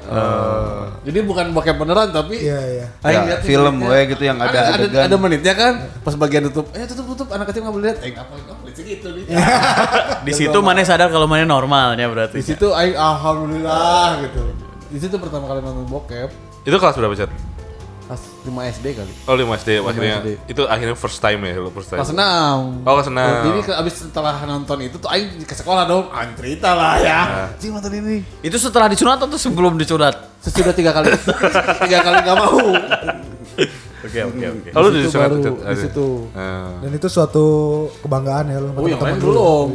Jadi 1.03 1.19
bukan 1.23 1.45
bokep 1.53 1.77
beneran 1.77 2.09
tapi 2.11 2.35
Iya, 2.41 2.59
iya. 2.59 2.87
Aing 3.01 3.15
Ya, 3.17 3.29
lihat 3.29 3.41
film 3.43 3.75
we 3.81 3.99
gitu 4.09 4.23
yang 4.23 4.39
ada 4.39 4.51
ada, 4.51 4.75
adegan. 4.81 5.03
ada 5.05 5.17
menitnya 5.17 5.55
kan 5.55 5.73
pas 6.01 6.15
bagian 6.15 6.47
tutup 6.47 6.67
eh 6.73 6.83
tutup 6.85 7.07
tutup 7.07 7.29
anak 7.31 7.47
kecil 7.47 7.63
nggak 7.63 7.75
boleh 7.75 7.85
lihat 7.87 7.99
aing 8.01 8.17
apa 8.17 8.33
apa 8.35 8.67
gitu 8.73 9.09
nih 9.13 9.25
Di 10.27 10.33
situ 10.33 10.59
mana 10.59 10.83
sadar 10.83 11.09
kalau 11.09 11.25
mana 11.25 11.45
normalnya 11.45 12.07
berarti. 12.07 12.35
di 12.35 12.45
situ 12.45 12.67
aing 12.69 12.95
alhamdulillah 12.95 14.19
gitu 14.21 14.43
di 14.87 14.99
situ 14.99 15.15
pertama 15.17 15.47
kali 15.47 15.61
nonton 15.61 15.87
bokep 15.87 16.31
Itu 16.63 16.75
kelas 16.75 16.97
berapa 16.97 17.15
cat? 17.15 17.31
Pas 18.07 18.17
5 18.17 18.47
SD 18.73 18.87
kali 18.95 19.13
Oh 19.25 19.35
5 19.35 19.43
SD 19.57 19.71
akhirnya. 19.81 20.17
SD. 20.21 20.29
Itu 20.47 20.63
akhirnya 20.65 20.95
first 20.95 21.19
time 21.19 21.43
ya 21.43 21.55
lo 21.57 21.69
first 21.69 21.89
time. 21.89 21.99
kelas 21.99 22.11
6 22.11 22.87
Oh, 22.87 22.93
kelas 22.95 23.09
enam. 23.09 23.31
jadi 23.45 23.59
ke, 23.61 23.73
abis 23.75 23.95
setelah 24.01 24.35
nonton 24.43 24.79
itu 24.81 24.97
tuh 24.97 25.09
aing 25.09 25.43
ke 25.43 25.53
sekolah 25.53 25.85
dong 25.85 26.07
aing 26.09 26.33
cerita 26.35 26.71
lah 26.73 26.95
ya 26.97 27.21
Cing 27.57 27.71
nonton 27.71 27.91
ini 27.93 28.23
Itu 28.41 28.57
setelah 28.57 28.87
disunat 28.87 29.19
atau 29.19 29.35
sebelum 29.37 29.75
disunat? 29.75 30.39
sesudah 30.39 30.71
tiga 30.71 30.91
kali 30.91 31.11
tiga 31.83 31.99
kali 32.01 32.17
nggak 32.23 32.37
mau 32.37 32.59
Oke 33.99 34.21
oke 34.23 34.39
oke. 34.39 34.69
Oh, 34.71 34.81
lu 34.81 34.89
Di 34.93 34.99
situ 35.03 35.11
sana 35.11 35.27
baru, 35.27 35.43
di 35.59 35.77
situ 35.77 36.07
Ah. 36.31 36.79
Dan 36.79 36.91
itu 36.93 37.09
suatu 37.09 37.45
kebanggaan 37.99 38.45
ya 38.47 38.57
lu 38.57 38.71
sama 38.71 38.79
Oh, 38.79 38.87
yang 38.87 38.95
teman-teman 38.95 39.11
lain 39.11 39.19
dulu. 39.19 39.35
belum. 39.35 39.69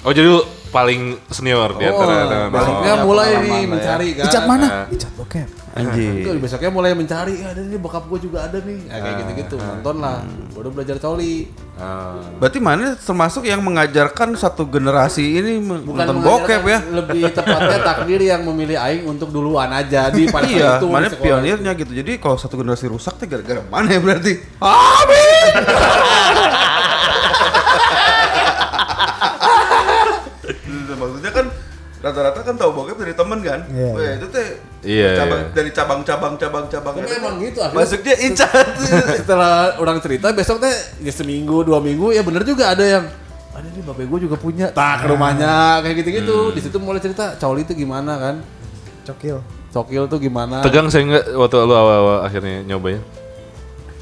Oh 0.00 0.10
jadi 0.10 0.26
lu 0.26 0.40
paling 0.66 1.00
senior 1.28 1.70
di 1.74 1.84
antara 1.84 1.92
oh, 1.92 2.08
teman-teman. 2.24 2.48
besoknya 2.54 2.92
Oh, 2.94 3.04
mulai 3.04 3.28
nih 3.36 3.52
ya. 3.52 3.68
mencari 3.68 4.08
kan 4.14 4.24
Icat 4.24 4.44
mana? 4.46 4.66
Ah. 4.66 4.86
Icat 4.88 5.12
bokep. 5.12 5.48
Anjir. 5.76 6.24
Itu 6.24 6.28
besoknya 6.36 6.68
mulai 6.68 6.92
mencari, 6.92 7.36
ya 7.36 7.52
ada 7.52 7.60
nih 7.60 7.76
bokap 7.76 8.06
gue 8.06 8.18
juga 8.18 8.42
ada 8.42 8.56
nih. 8.58 8.78
Nah, 8.82 8.96
kayak 8.96 9.14
gitu-gitu, 9.20 9.54
nonton 9.56 9.94
lah. 9.98 10.16
Baru 10.50 10.68
belajar 10.72 10.96
coli. 10.96 11.46
Ah. 11.76 12.16
Berarti 12.36 12.58
mana 12.58 12.92
termasuk 12.92 13.44
yang 13.44 13.60
mengajarkan 13.60 14.32
satu 14.34 14.64
generasi 14.64 15.36
ini 15.36 15.52
men- 15.58 15.84
nonton 15.84 16.16
bokep 16.18 16.60
ya? 16.64 16.78
Lebih 16.80 17.30
tepatnya 17.30 17.78
takdir 17.84 18.18
yang 18.18 18.40
memilih 18.42 18.74
aing 18.74 19.04
untuk 19.04 19.28
duluan 19.28 19.68
aja 19.68 20.08
di 20.08 20.24
pada 20.32 20.48
Iya, 20.48 20.80
itu. 20.80 20.86
mana 20.88 21.06
pionirnya 21.06 21.70
gitu. 21.74 21.92
Jadi 21.92 22.16
kalau 22.16 22.34
satu 22.34 22.56
generasi 22.56 22.88
rusak 22.88 23.14
tuh 23.14 23.28
gara-gara 23.28 23.60
mana 23.68 23.86
ya 23.86 24.00
berarti? 24.00 24.32
Amin. 24.56 25.52
Maksudnya 30.96 31.30
kan 31.30 31.46
rata-rata 31.98 32.38
kan 32.40 32.54
tahu 32.54 32.70
bokep 32.72 32.96
dari 32.98 33.12
temen 33.12 33.38
kan? 33.40 33.60
Iya, 33.68 33.88
Wah, 33.90 34.00
iya. 34.86 35.08
cabang 35.16 35.40
iya. 35.40 35.50
dari 35.52 35.70
cabang-cabang 35.70 36.32
cabang-cabang 36.36 36.94
Tapi 36.94 37.04
itu 37.04 37.14
emang 37.16 37.34
gitu, 37.38 37.58
akhirnya- 37.58 37.82
Masuknya 37.82 38.14
icat. 38.22 38.66
Setelah 39.20 39.54
orang 39.76 39.98
cerita 39.98 40.30
besok 40.30 40.56
teh 40.58 40.70
ya 41.00 41.10
seminggu 41.10 41.60
dua 41.60 41.78
minggu 41.78 42.10
ya 42.10 42.22
bener 42.22 42.40
juga 42.40 42.70
ada 42.70 42.80
yang 42.80 43.04
ada 43.50 43.66
nih 43.66 43.82
bapak 43.82 44.04
gue 44.04 44.20
juga 44.22 44.36
punya 44.36 44.66
tak 44.70 45.02
ke 45.02 45.06
rumahnya 45.08 45.80
kayak 45.80 45.96
gitu-gitu 45.98 46.36
Hmm. 46.38 46.52
di 46.52 46.60
situ 46.60 46.76
mulai 46.76 47.00
cerita 47.00 47.34
coli 47.34 47.62
itu 47.62 47.72
gimana 47.74 48.12
kan 48.14 48.34
Cokil. 49.02 49.40
cokil 49.68 50.02
tuh 50.06 50.18
gimana 50.18 50.60
Tegang 50.60 50.86
saya 50.86 51.04
nggak 51.04 51.24
waktu 51.34 51.56
lu 51.58 51.72
awal-awal 51.72 52.20
akhirnya 52.20 52.60
nyobain? 52.64 53.00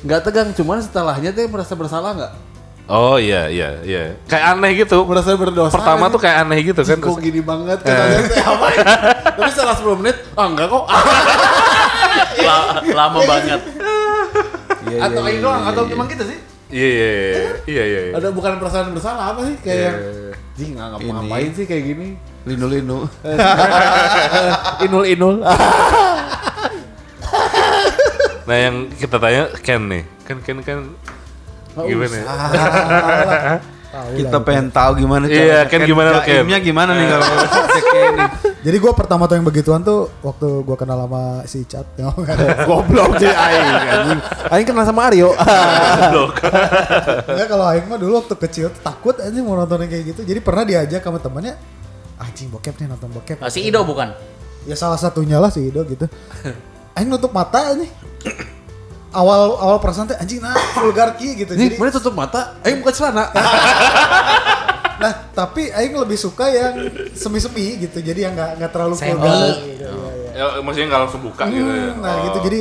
nggak 0.00 0.20
tegang 0.22 0.50
cuman 0.52 0.78
setelahnya 0.78 1.30
teh 1.30 1.46
merasa 1.46 1.72
bersalah 1.72 2.12
nggak 2.12 2.32
Oh 2.84 3.16
iya 3.16 3.48
iya 3.48 3.80
iya. 3.80 4.12
Kayak 4.28 4.44
aneh 4.60 4.70
gitu. 4.76 5.08
merasa 5.08 5.32
berdosa 5.32 5.72
Pertama 5.72 6.04
kan? 6.06 6.12
tuh 6.12 6.20
kayak 6.20 6.36
aneh 6.44 6.58
gitu 6.60 6.80
kan. 6.84 7.00
kok 7.00 7.16
gini 7.16 7.40
banget 7.40 7.80
kan 7.80 7.96
ada 7.96 8.18
teh 8.28 8.44
apa 8.44 8.66
ya? 8.70 8.84
tapi 9.34 9.50
setelah 9.50 9.76
10 9.76 10.00
menit 10.04 10.16
ah 10.36 10.44
enggak 10.44 10.68
kok 10.68 10.84
La- 12.46 12.68
lama 12.92 13.20
banget. 13.24 13.60
Iya, 14.84 14.98
atau 15.00 15.20
iya, 15.24 15.28
aing 15.32 15.40
iya, 15.40 15.44
doang 15.48 15.62
iya, 15.64 15.70
atau 15.72 15.82
iya. 15.88 15.94
emang 15.96 16.08
gitu 16.12 16.24
sih 16.28 16.38
Iya 16.74 16.88
iya 16.90 17.08
iya 17.64 17.82
iya 17.86 18.00
iya. 18.10 18.12
ada 18.18 18.28
bukan 18.28 18.52
perasaan 18.58 18.92
bersalah 18.92 19.32
apa 19.32 19.40
sih 19.48 19.56
kayak 19.64 19.80
yang 19.80 19.96
iya. 19.96 20.32
jing 20.52 20.70
nggak 20.76 20.88
ngapain 21.00 21.50
sih 21.56 21.64
kayak 21.64 21.84
gini 21.86 22.08
Linu-linu. 22.44 23.08
inul 24.84 25.04
inul 25.08 25.34
Nah 28.44 28.56
yang 28.60 28.92
kita 28.92 29.16
tanya 29.16 29.48
Ken 29.64 29.88
nih, 29.88 30.04
kan 30.28 30.36
Ken 30.44 30.60
kan 30.60 30.92
gimana? 31.82 32.14
ya? 32.14 32.24
Tahu 33.94 34.08
Kita 34.18 34.38
lah. 34.38 34.42
pengen 34.42 34.66
tahu 34.74 34.90
gimana 34.98 35.24
Iya, 35.30 35.70
Ken 35.70 35.86
gimana, 35.86 36.18
Ken? 36.26 36.42
Gimana 36.46 36.90
nih 36.98 37.06
kalau 37.06 37.26
cek 37.74 37.84
ini. 37.94 38.24
Jadi 38.66 38.76
gue 38.82 38.92
pertama 38.92 39.30
tuh 39.30 39.38
yang 39.38 39.46
begituan 39.46 39.86
tuh 39.86 40.10
waktu 40.18 40.66
gue 40.66 40.74
kenal 40.74 40.98
sama 41.06 41.46
si 41.46 41.62
Icat. 41.62 41.86
goblok 42.66 43.22
sih 43.22 43.30
aing 43.30 43.66
anjing 43.86 44.20
aing 44.50 44.66
kenal 44.66 44.82
sama 44.82 45.06
Aryo 45.06 45.30
Enggak 47.24 47.46
kalau 47.46 47.66
Aing 47.70 47.86
mah 47.86 47.94
dulu 47.94 48.18
waktu 48.18 48.34
kecil 48.36 48.66
tuh 48.70 48.82
takut 48.82 49.14
aja 49.14 49.38
mau 49.40 49.54
nonton 49.54 49.78
yang 49.86 49.90
kayak 49.90 50.04
gitu. 50.10 50.20
Jadi 50.26 50.40
pernah 50.42 50.66
diajak 50.66 50.98
sama 50.98 51.22
temannya, 51.22 51.54
anjing 52.18 52.50
bokep 52.50 52.74
nih 52.74 52.86
nonton 52.90 53.14
bokep. 53.14 53.38
Ah, 53.38 53.50
si 53.50 53.62
Ido 53.62 53.86
bukan? 53.86 54.10
Ya 54.64 54.74
salah 54.74 54.98
satunya 54.98 55.38
lah 55.38 55.54
si 55.54 55.70
Ido 55.70 55.86
gitu. 55.86 56.10
Aing 56.94 57.06
nutup 57.06 57.30
mata 57.30 57.74
aja. 57.74 57.86
Awal 59.14 59.40
awal 59.56 59.78
perasaan 59.78 60.10
teh 60.10 60.18
anjing 60.18 60.42
nah 60.42 60.50
vulgar 60.74 61.14
ki 61.14 61.38
gitu. 61.38 61.54
nih 61.54 61.70
Jadi 61.70 61.78
mana 61.78 61.90
tutup 61.90 62.12
mata 62.12 62.58
aing 62.60 62.82
buka 62.82 62.92
celana 62.92 63.30
nah 64.94 65.10
tapi 65.30 65.68
Aing 65.70 65.94
lebih 65.94 66.14
suka 66.14 66.46
yang 66.48 66.74
semi-semi 67.12 67.78
gitu. 67.78 67.98
Jadi 67.98 68.20
yang 68.22 68.32
nggak 68.32 68.50
nggak 68.58 68.70
terlalu 68.70 68.94
Semi. 68.94 69.10
vulgar. 69.10 69.34
Gitu, 69.58 69.82
ya, 69.82 69.90
ya. 69.90 70.54
Ya 70.54 70.62
maksudnya 70.62 70.86
nggak 70.90 71.02
langsung 71.06 71.22
buka 71.22 71.44
gitu 71.46 71.66
ya. 71.66 71.90
Hmm, 71.90 72.02
Nah 72.02 72.14
gitu 72.24 72.38
jadi 72.42 72.60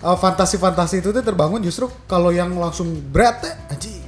uh, 0.00 0.16
fantasi-fantasi 0.16 1.00
itu 1.00 1.08
tuh 1.08 1.20
terbangun 1.20 1.60
justru 1.60 1.88
kalau 2.04 2.28
yang 2.28 2.52
langsung 2.56 2.88
berat 3.08 3.40
teh 3.40 3.54
anjing 3.68 4.00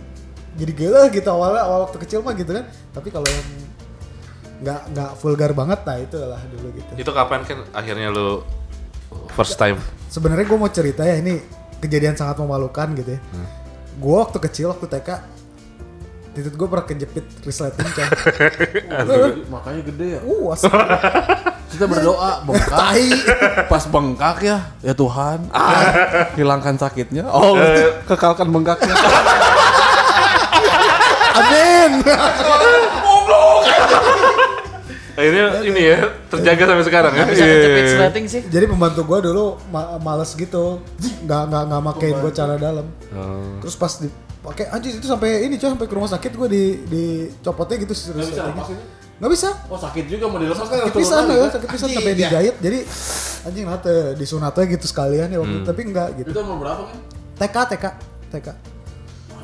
jadi 0.57 0.73
gila 0.73 1.03
gitu 1.09 1.29
awalnya 1.29 1.62
awal 1.65 1.85
waktu 1.85 2.00
kecil 2.00 2.21
mah 2.21 2.33
gitu 2.33 2.49
kan 2.49 2.65
tapi 2.91 3.09
kalau 3.09 3.29
yang 3.29 3.45
nggak 4.57 4.81
nggak 4.88 5.11
vulgar 5.21 5.53
banget 5.53 5.81
nah 5.85 5.97
itu 6.00 6.17
lah 6.17 6.41
dulu 6.49 6.69
gitu 6.73 6.91
Itu 6.97 7.11
kapan 7.12 7.45
kan 7.45 7.59
akhirnya 7.73 8.09
lu 8.09 8.41
first 9.37 9.61
time? 9.61 9.76
sebenarnya 10.09 10.49
gue 10.49 10.57
mau 10.57 10.73
cerita 10.73 11.05
ya 11.05 11.21
ini 11.21 11.45
kejadian 11.80 12.16
sangat 12.16 12.40
memalukan 12.40 12.92
gitu 12.97 13.16
ya. 13.16 13.21
Gue 13.97 14.16
waktu 14.16 14.38
kecil 14.40 14.73
waktu 14.73 14.87
TK 14.88 15.37
titik 16.37 16.52
gue 16.52 16.68
pernah 16.68 16.85
kejepit 16.85 17.25
resleting 17.49 17.88
coy 17.97 18.09
makanya 19.56 19.83
gede 19.88 20.06
ya. 20.18 20.21
Uh 20.21 20.52
kita 21.73 21.85
berdoa 21.88 22.30
bengkak. 22.47 22.76
Tai. 22.76 23.09
pas 23.73 23.85
bengkak 23.88 24.37
ya 24.45 24.59
ya 24.85 24.92
Tuhan 24.92 25.49
ah, 25.56 26.28
hilangkan 26.37 26.76
sakitnya. 26.76 27.25
Oh 27.33 27.56
kekalkan 28.04 28.52
bengkaknya. 28.52 28.92
Amin 31.40 32.04
Akhirnya 35.16 35.44
ini 35.64 35.80
ya 35.82 35.99
terjaga 36.28 36.62
sampai 36.68 36.85
sekarang 36.85 37.12
ya. 37.12 37.25
Bisa 37.25 37.44
kejepit 37.44 37.85
sleting 37.88 38.25
sih. 38.28 38.40
jadi 38.46 38.64
pembantu 38.64 39.00
gue 39.02 39.18
dulu 39.25 39.44
ma- 39.68 39.96
males 39.96 40.30
gitu. 40.30 40.85
Nggak 41.25 41.42
nggak 41.49 41.62
nggak 41.66 41.82
makein 41.82 42.16
gue 42.20 42.32
cara 42.32 42.54
dalam. 42.56 42.87
Oh. 43.11 43.56
terus 43.58 43.75
pas 43.75 43.92
dipakai 43.96 44.68
anjir 44.68 44.92
itu 44.92 45.08
sampai 45.08 45.42
ini 45.42 45.56
coy 45.56 45.73
sampai 45.73 45.88
ke 45.88 45.94
rumah 45.96 46.06
sakit 46.06 46.30
gue 46.30 46.49
di 46.49 46.64
dicopotnya 46.85 47.76
gitu 47.80 47.92
serius 47.96 48.28
nggak 49.16 49.32
bisa. 49.32 49.49
Oh 49.66 49.80
sakit 49.80 50.04
juga 50.06 50.28
mau 50.28 50.37
dilepas 50.37 50.68
kan 50.68 50.76
sakit 50.78 50.92
pisan 50.92 51.25
ya 51.26 51.49
sakit 51.49 51.68
pisan 51.73 51.88
sampai 51.88 52.12
ya. 52.12 52.18
dijahit. 52.20 52.54
Jadi 52.61 52.78
anjing 53.42 53.64
lah 53.64 53.80
teh 53.80 54.12
disunatnya 54.12 54.64
gitu 54.68 54.85
sekalian 54.85 55.32
ya 55.32 55.40
waktu 55.40 55.56
itu. 55.56 55.64
Tapi 55.64 55.80
enggak 55.82 56.08
gitu. 56.20 56.28
Itu 56.30 56.40
umur 56.44 56.61
berapa 56.61 56.82
kan 56.85 56.96
TK 57.37 57.56
TK 57.73 57.85
TK 58.28 58.46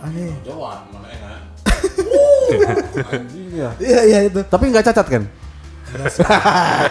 aneh 0.02 0.36
Jawa 0.44 0.84
mana 0.92 1.08
enak? 1.08 1.40
Ya. 3.52 3.68
Iya 3.76 4.00
iya 4.04 4.18
itu. 4.28 4.40
Tapi 4.44 4.68
nggak 4.68 4.84
cacat 4.86 5.06
kan 5.08 5.24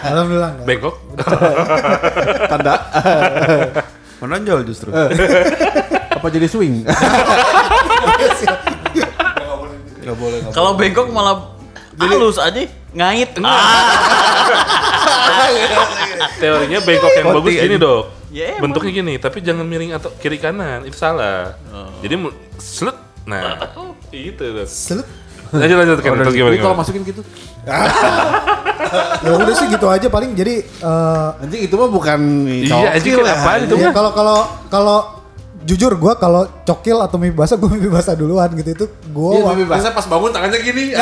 alhamdulillah 0.02 0.50
enggak 0.54 0.66
Bengkok? 0.66 0.94
tanda 2.50 2.74
Menonjol 4.22 4.62
justru. 4.62 4.94
apa 6.12 6.26
jadi 6.30 6.46
swing 6.46 6.86
boleh. 10.12 10.38
nggak 10.44 10.54
Kalau 10.54 10.78
bengkok 10.78 11.10
malah 11.10 11.58
halus 11.98 12.38
aja 12.38 12.62
ngait. 12.92 13.30
Ah. 13.42 13.88
Teorinya 16.38 16.78
bengkok 16.82 17.12
yang 17.16 17.26
bagus 17.34 17.54
gini 17.56 17.76
dok. 17.78 18.02
Ya, 18.32 18.56
emang. 18.56 18.72
Bentuknya 18.72 18.92
gini, 18.96 19.14
tapi 19.20 19.44
jangan 19.44 19.68
miring 19.68 19.92
atau 19.92 20.08
kiri 20.16 20.40
kanan 20.40 20.88
itu 20.88 20.96
salah. 20.96 21.58
Jadi 22.00 22.14
mu- 22.16 22.34
slut. 22.56 22.96
Nah, 23.26 23.58
itu 24.12 24.40
dok. 24.40 24.68
Selut. 24.68 25.06
Lanjut 25.52 25.76
lanjut 25.76 25.98
kan? 26.00 26.16
Jadi 26.32 26.58
kalau 26.60 26.76
masukin 26.76 27.02
gitu. 27.04 27.20
Ya 29.18 29.30
udah 29.32 29.54
sih 29.54 29.66
gitu 29.66 29.86
aja 29.86 30.06
paling 30.06 30.32
jadi 30.32 30.54
eh 30.62 31.28
Anjing 31.38 31.62
itu 31.62 31.74
mah 31.74 31.88
bukan 31.88 32.20
Iya, 32.44 32.92
anjing 32.92 33.12
cokil 33.12 33.18
kan 33.18 33.26
ya. 33.26 33.34
apaan 33.36 33.60
itu 33.62 33.74
mah? 33.76 33.92
kalau 33.92 34.10
kalau 34.12 34.38
kalau 34.68 34.98
jujur 35.62 35.94
gua 35.94 36.12
kalau 36.14 36.42
cokil 36.62 36.98
atau 36.98 37.16
mimpi 37.16 37.34
basah 37.34 37.54
gua 37.54 37.70
mimpi 37.70 37.86
basah 37.88 38.12
duluan 38.12 38.50
gitu 38.52 38.70
itu 38.72 38.84
gua 39.10 39.30
Iya, 39.32 39.42
waktu- 39.42 39.54
tapi 39.54 39.64
bahasa 39.68 39.88
pas 39.90 40.04
bangun 40.04 40.30
tangannya 40.30 40.58
gini. 40.60 40.84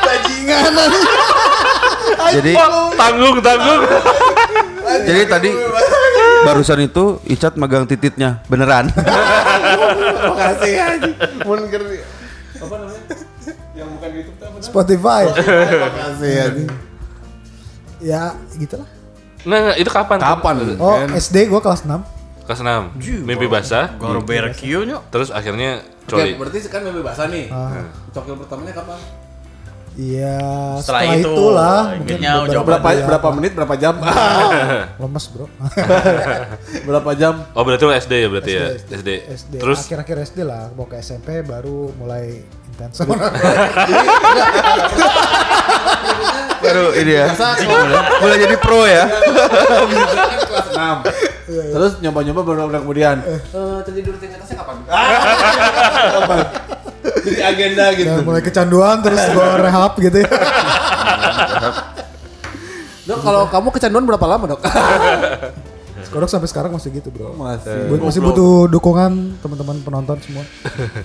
bajingan. 0.00 0.72
Jadi 2.32 2.52
tanggung 2.96 3.36
tanggung. 3.40 3.80
jadi 5.00 5.22
tadi 5.24 5.50
barusan 6.42 6.80
itu 6.82 7.20
Icat 7.26 7.54
megang 7.54 7.84
tititnya 7.84 8.42
beneran. 8.46 8.90
Makasih 10.30 10.72
anjing. 10.78 11.14
Mun 11.44 11.60
ker 11.68 11.82
apa 12.56 12.74
namanya? 12.76 13.02
Yang 13.72 13.88
bukan 13.90 14.08
namanya? 14.10 14.29
Spotify 14.60 15.24
Makasih 15.82 16.34
anjing. 16.46 16.70
ya 18.00 18.32
gitulah 18.56 18.88
Nggak, 19.40 19.60
nggak, 19.64 19.76
itu 19.80 19.90
kapan? 19.90 20.18
Kapan? 20.20 20.54
oh 20.76 20.96
Kan? 21.00 21.08
SD 21.16 21.48
gua 21.48 21.64
kelas 21.64 21.88
6 21.88 22.20
Kelas 22.44 22.66
6. 22.66 22.98
Mimpi 23.30 23.46
basah. 23.46 23.94
Nyok. 24.82 25.02
Terus 25.14 25.30
akhirnya 25.30 25.86
Oke, 26.10 26.18
coli. 26.18 26.34
berarti 26.34 26.58
kan 26.66 26.82
mimpi 26.82 26.98
basah 26.98 27.30
nih. 27.30 27.46
Ah. 27.46 27.86
Cokil 28.10 28.34
pertamanya 28.34 28.74
kapan? 28.74 28.98
Iya 29.98 30.38
Setelah 30.78 31.02
setelah, 31.02 31.18
itu, 31.18 31.26
itulah 31.26 31.98
beberapa 31.98 32.46
jawaban 32.46 32.62
Berapa 32.62 32.88
berapa 33.10 33.26
apa. 33.26 33.36
menit 33.36 33.52
berapa 33.58 33.74
jam? 33.74 33.94
lemes 35.02 35.24
bro 35.34 35.46
berapa 36.88 37.10
jam? 37.18 37.34
Oh 37.52 37.62
berarti 37.66 37.84
lo 37.84 37.92
SD 37.92 38.12
ya 38.14 38.28
berarti 38.30 38.52
ya? 38.54 38.66
SD. 38.86 39.08
SD 39.34 39.54
Terus 39.58 39.78
akhir-akhir 39.84 40.16
SD 40.30 40.38
lah 40.46 40.70
mau 40.78 40.86
ke 40.86 41.02
SMP 41.02 41.42
baru 41.42 41.90
mulai 41.98 42.46
intens 42.70 43.02
Baru 46.60 46.92
ini 46.92 47.12
ya. 47.16 47.32
Mulai 48.20 48.36
jadi 48.36 48.56
pro 48.60 48.84
ya. 48.84 49.08
kelas 49.08 50.68
6. 50.76 51.08
Terus 51.48 51.92
nyoba-nyoba 52.04 52.40
beberapa 52.44 52.78
kemudian. 52.78 53.16
Eh, 53.24 53.40
tertidur 53.82 54.14
di 54.20 54.28
atasnya 54.28 54.56
kapan? 54.60 54.76
kapan? 56.14 56.38
Jadi 57.00 57.40
agenda 57.40 57.84
gitu. 57.96 58.08
Dan 58.10 58.24
mulai 58.24 58.42
kecanduan 58.42 58.96
terus 59.00 59.20
gua 59.32 59.56
rehab 59.56 59.92
gitu 59.96 60.16
ya 60.20 60.30
Dok, 63.00 63.18
kalau 63.24 63.42
kamu 63.50 63.68
kecanduan 63.74 64.04
berapa 64.06 64.26
lama, 64.28 64.44
Dok? 64.54 64.60
Kodok 66.10 66.26
sampai 66.26 66.50
sekarang 66.50 66.74
masih 66.74 66.90
gitu 66.90 67.06
bro 67.14 67.38
Masih. 67.38 67.86
Masih 68.02 68.18
butuh 68.18 68.66
dukungan 68.66 69.38
teman-teman 69.38 69.78
penonton 69.78 70.18
semua 70.18 70.42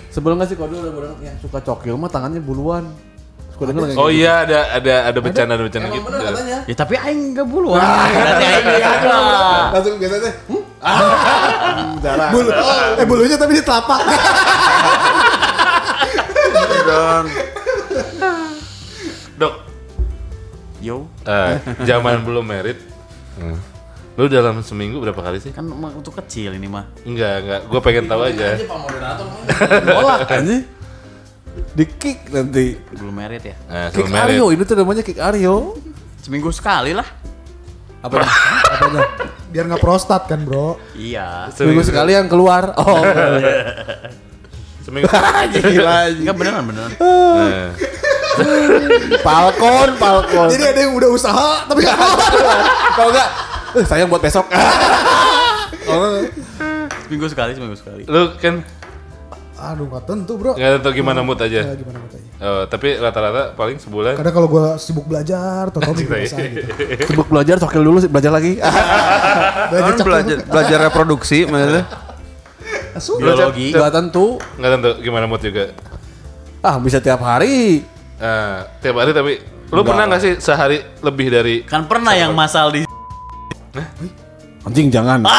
Sebelum 0.09 0.41
nggak 0.41 0.49
sih 0.49 0.57
kode 0.57 0.73
udah 0.73 0.93
bener 0.97 1.11
yang 1.21 1.37
suka 1.37 1.61
cokil 1.61 1.93
mah 1.93 2.09
tangannya 2.09 2.41
buluan. 2.41 2.89
Suka 3.53 3.69
Oh 3.95 4.09
gitu? 4.11 4.19
iya 4.19 4.43
ada 4.43 4.59
ada 4.73 4.93
ada 5.13 5.19
bercanda 5.21 5.53
ada 5.55 5.63
bercanda 5.63 5.87
gitu. 5.93 6.03
bener 6.09 6.19
katanya. 6.25 6.57
Ya 6.65 6.75
tapi 6.75 6.93
aing 6.97 7.21
enggak 7.37 7.47
buluan. 7.47 7.79
Berarti 7.79 8.45
aing 8.49 8.65
enggak. 8.65 9.65
Langsung 9.77 9.95
biasa 10.01 10.15
teh. 10.19 10.33
Hmm? 10.85 11.97
Jarang. 11.97 12.29
Bulu, 12.29 12.49
eh 13.01 13.05
bulunya 13.09 13.37
tapi 13.41 13.57
di 13.57 13.63
telapak 13.65 14.05
Dan 16.85 17.23
Dok, 19.35 19.53
Yo, 20.79 21.09
eh, 21.25 21.57
zaman 21.83 22.21
belum 22.21 22.45
merit. 22.45 22.79
Hmm. 23.35 23.57
Lu 24.15 24.31
dalam 24.31 24.63
seminggu 24.63 25.03
berapa 25.03 25.17
kali 25.17 25.43
sih? 25.43 25.51
kan 25.51 25.67
untuk 25.67 26.15
kecil 26.23 26.55
ini 26.55 26.71
mah. 26.71 26.87
Enggak, 27.03 27.43
enggak. 27.43 27.61
Gue 27.67 27.79
pengen 27.83 28.05
tahu 28.07 28.21
aja. 28.23 28.55
Pak 28.63 28.77
moderator 28.79 29.27
Nolak 29.83 30.19
anjing. 30.39 30.63
Di 31.75 31.85
kick 31.89 32.31
nanti. 32.31 32.79
Belum 32.95 33.11
merit 33.11 33.43
ya. 33.43 33.55
Nah, 33.67 33.87
Kick 33.91 34.07
merit. 34.07 34.39
Aryo, 34.39 34.55
ini 34.55 34.63
tuh 34.63 34.75
namanya 34.79 35.03
kick 35.03 35.19
Aryo. 35.19 35.75
Seminggu 36.23 36.47
sekali 36.55 36.95
lah. 36.95 37.07
Apa 37.99 38.21
apanya? 38.21 39.01
biar 39.49 39.65
nggak 39.71 39.81
prostat 39.81 40.27
kan 40.29 40.43
bro 40.45 40.77
Iya. 40.93 41.49
Seminggu 41.49 41.81
sekali 41.81 42.13
yang 42.13 42.29
keluar. 42.29 42.71
Oh. 42.77 43.01
Seminggu. 44.85 45.09
Gila. 45.65 45.97
Enggak 46.13 46.35
beneran 46.35 46.63
beneran. 46.63 46.91
Nah, 46.95 47.73
Falcon, 49.19 49.89
Falcon. 49.95 50.47
jadi 50.51 50.63
ada 50.69 50.79
yang 50.81 50.93
udah 50.93 51.09
usaha 51.09 51.63
tapi 51.65 51.81
nggak 51.81 51.97
Kalau 52.93 53.09
enggak, 53.09 53.27
eh, 53.73 53.85
sayang 53.85 54.07
buat 54.07 54.19
besok. 54.19 54.45
oh, 55.89 56.19
Seminggu 57.01 57.25
sekali, 57.25 57.51
seminggu 57.53 57.75
sekali. 57.75 58.03
lu 58.05 58.33
kan 58.35 58.61
aduh 59.55 59.87
nggak 59.87 60.03
tentu 60.03 60.35
bro 60.35 60.51
nggak 60.51 60.83
tahu 60.83 60.93
gimana 60.93 61.23
mood 61.23 61.39
ya, 61.39 61.47
aja. 61.63 61.73
gimana 61.73 61.97
katanya 62.03 62.23
Oh, 62.35 62.67
tapi 62.67 62.99
rata-rata 62.99 63.55
paling 63.55 63.79
sebulan. 63.79 64.19
kadang 64.19 64.35
kalau 64.35 64.51
gua 64.51 64.75
sibuk 64.75 65.07
belajar 65.07 65.65
atau 65.71 65.79
mimpi 65.81 66.03
Anjing, 66.03 66.11
basah 66.11 66.39
gitu 66.43 66.61
sibuk 67.07 67.27
belajar, 67.31 67.55
cokil 67.57 67.81
dulu, 67.81 67.97
sih, 67.97 68.11
belajar 68.11 68.29
lagi. 68.29 68.59
belajar 69.71 69.95
belajar 69.97 70.37
belajar 70.43 70.77
reproduksi 70.83 71.47
maksudnya. 71.47 71.87
Asu. 72.95 73.19
Biologi. 73.19 73.75
Enggak 73.75 73.91
tentu. 73.91 74.39
Nggak 74.55 74.71
tentu 74.79 74.91
gimana 75.03 75.27
mood 75.27 75.43
juga. 75.43 75.75
Ah, 76.63 76.79
bisa 76.79 77.03
tiap 77.03 77.19
hari. 77.19 77.83
Nah, 78.15 78.63
tiap 78.79 78.95
hari 78.95 79.11
tapi 79.11 79.43
lu 79.75 79.83
pernah 79.83 80.07
nggak 80.07 80.21
sih 80.23 80.33
sehari 80.39 80.79
lebih 81.03 81.27
dari 81.27 81.55
Kan 81.67 81.83
pernah 81.89 82.15
yang 82.15 82.31
masal 82.31 82.71
di 82.71 82.87
Anjing 84.63 84.87
jangan. 84.87 85.19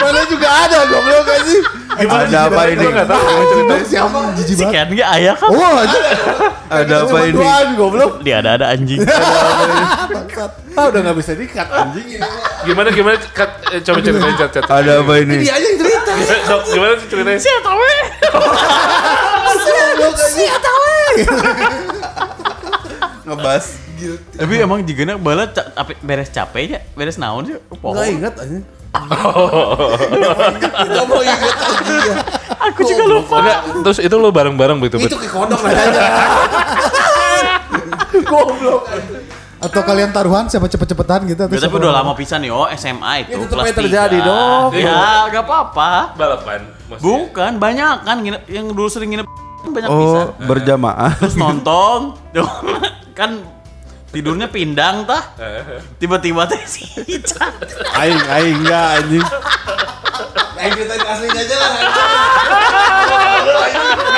Mana 0.00 0.22
juga 0.30 0.48
ada 0.48 0.78
goblok 0.86 1.28
anjing. 1.28 1.79
Ada 1.90 2.38
apa 2.46 2.62
ini? 2.70 2.86
Tahu 2.86 3.42
ceritanya? 3.50 3.84
siapa 3.84 4.18
jijik 4.38 4.54
si 4.54 4.62
banget 4.62 4.74
Ken 4.74 4.88
ge 4.94 5.04
aya 5.04 5.32
kan? 5.34 5.48
Oh, 5.50 5.74
anjing. 5.74 6.04
Ada 6.70 6.94
apa 7.02 7.16
ini? 7.26 7.34
Duaan 7.34 7.68
goblok. 7.74 8.12
Dia 8.22 8.36
ada 8.38 8.50
ada 8.54 8.66
anjing. 8.70 9.00
Ah, 10.78 10.86
udah 10.86 11.00
enggak 11.02 11.16
bisa 11.18 11.32
dikat 11.34 11.66
anjing 11.66 12.06
ini. 12.16 12.28
Gimana 12.62 12.88
gimana 12.94 13.16
Kat, 13.34 13.50
eh, 13.74 13.82
coba 13.82 13.98
ceritain 14.00 14.36
cat 14.38 14.50
cat. 14.54 14.64
Ada 14.70 15.02
apa 15.02 15.12
ini? 15.18 15.42
Dia 15.42 15.58
aja 15.58 15.66
yang 15.66 15.78
cerita. 15.82 16.12
Gimana 16.70 16.92
sih 16.94 17.08
ceritanya? 17.10 17.40
Saya 17.42 17.58
tahu 17.60 17.80
eh. 17.82 18.02
Ngebas. 23.26 23.64
Tapi 24.40 24.54
emang 24.56 24.80
jigana 24.86 25.20
bala 25.20 25.44
beres 26.00 26.32
capek 26.32 26.64
ya, 26.64 26.80
beres 26.96 27.20
naon 27.20 27.44
sih? 27.44 27.56
Enggak 27.60 27.82
Pohon. 27.84 28.06
ingat 28.08 28.34
anjing. 28.94 30.54
Enggak 30.86 31.04
mau 31.06 31.20
ingat 31.22 31.56
anjing. 31.58 32.02
ya. 32.04 32.14
Aku 32.70 32.80
juga 32.84 33.02
lupa. 33.06 33.36
Enggak, 33.40 33.58
terus 33.86 33.98
itu 34.02 34.14
lo 34.18 34.28
bareng-bareng 34.30 34.76
begitu. 34.78 34.96
Itu 35.06 35.16
ke 35.18 35.28
kodok 35.30 35.60
nanya. 35.64 36.08
Goblok 38.30 38.82
atau 39.60 39.80
kalian 39.84 40.08
taruhan 40.10 40.48
siapa 40.48 40.66
cepet-cepetan 40.72 41.28
gitu 41.28 41.44
atau 41.44 41.52
Ya, 41.52 41.60
tapi 41.60 41.76
udah 41.76 41.92
lama 41.92 42.12
pisan 42.16 42.40
nih, 42.40 42.48
oh 42.48 42.64
SMA 42.72 43.28
itu 43.28 43.36
Ya, 43.36 43.44
tetep 43.44 43.52
kelas 43.52 43.66
aja 43.68 43.76
terjadi, 43.76 44.18
dong. 44.24 44.68
Ya, 44.72 45.28
gak 45.28 45.44
apa-apa. 45.44 46.16
balapan. 46.16 46.60
maksudnya. 46.88 47.04
Bukan, 47.04 47.52
banyak 47.60 47.96
kan 48.08 48.16
nginep, 48.24 48.42
yang 48.48 48.66
dulu 48.72 48.88
sering 48.88 49.12
nginep 49.12 49.28
banyak 49.68 49.88
pisan. 49.92 50.24
Oh, 50.24 50.26
berjamaah. 50.48 51.12
Terus 51.20 51.36
nonton, 51.36 52.16
kan 53.18 53.30
tidurnya 54.10 54.50
pindang 54.50 55.06
tah. 55.06 55.34
Tiba-tiba 55.96 56.46
teh 56.46 56.60
si 56.66 56.84
Ica. 57.06 57.50
Aing, 57.94 58.20
aing 58.20 58.56
enggak 58.62 58.86
anjing. 59.00 59.26
Aing 60.60 60.72
ceritain 60.76 61.00
aslinya 61.00 61.40
aja 61.40 61.56
lah. 61.56 61.72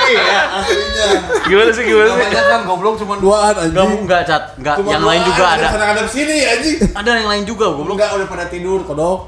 Iya, 0.03 0.41
aslinya. 0.59 1.07
Gimana 1.47 1.71
sih 1.71 1.85
gimana 1.87 2.09
sih? 2.11 2.19
Namanya 2.19 2.43
kan 2.51 2.61
goblok 2.67 2.95
cuma 2.99 3.15
duaan 3.17 3.55
anjing. 3.55 3.71
Enggak, 3.71 4.01
enggak, 4.03 4.23
Cat. 4.27 4.43
Enggak, 4.59 4.77
yang 4.83 5.05
lain 5.07 5.23
juga 5.23 5.45
ada. 5.55 5.67
Ada 5.71 6.03
sini 6.11 6.37
anjing. 6.43 6.79
Ada 6.93 7.11
yang 7.23 7.29
lain 7.31 7.45
juga 7.47 7.71
goblok. 7.71 7.97
Enggak 8.01 8.11
udah 8.19 8.27
pada 8.27 8.45
tidur 8.51 8.83
kodok. 8.83 9.21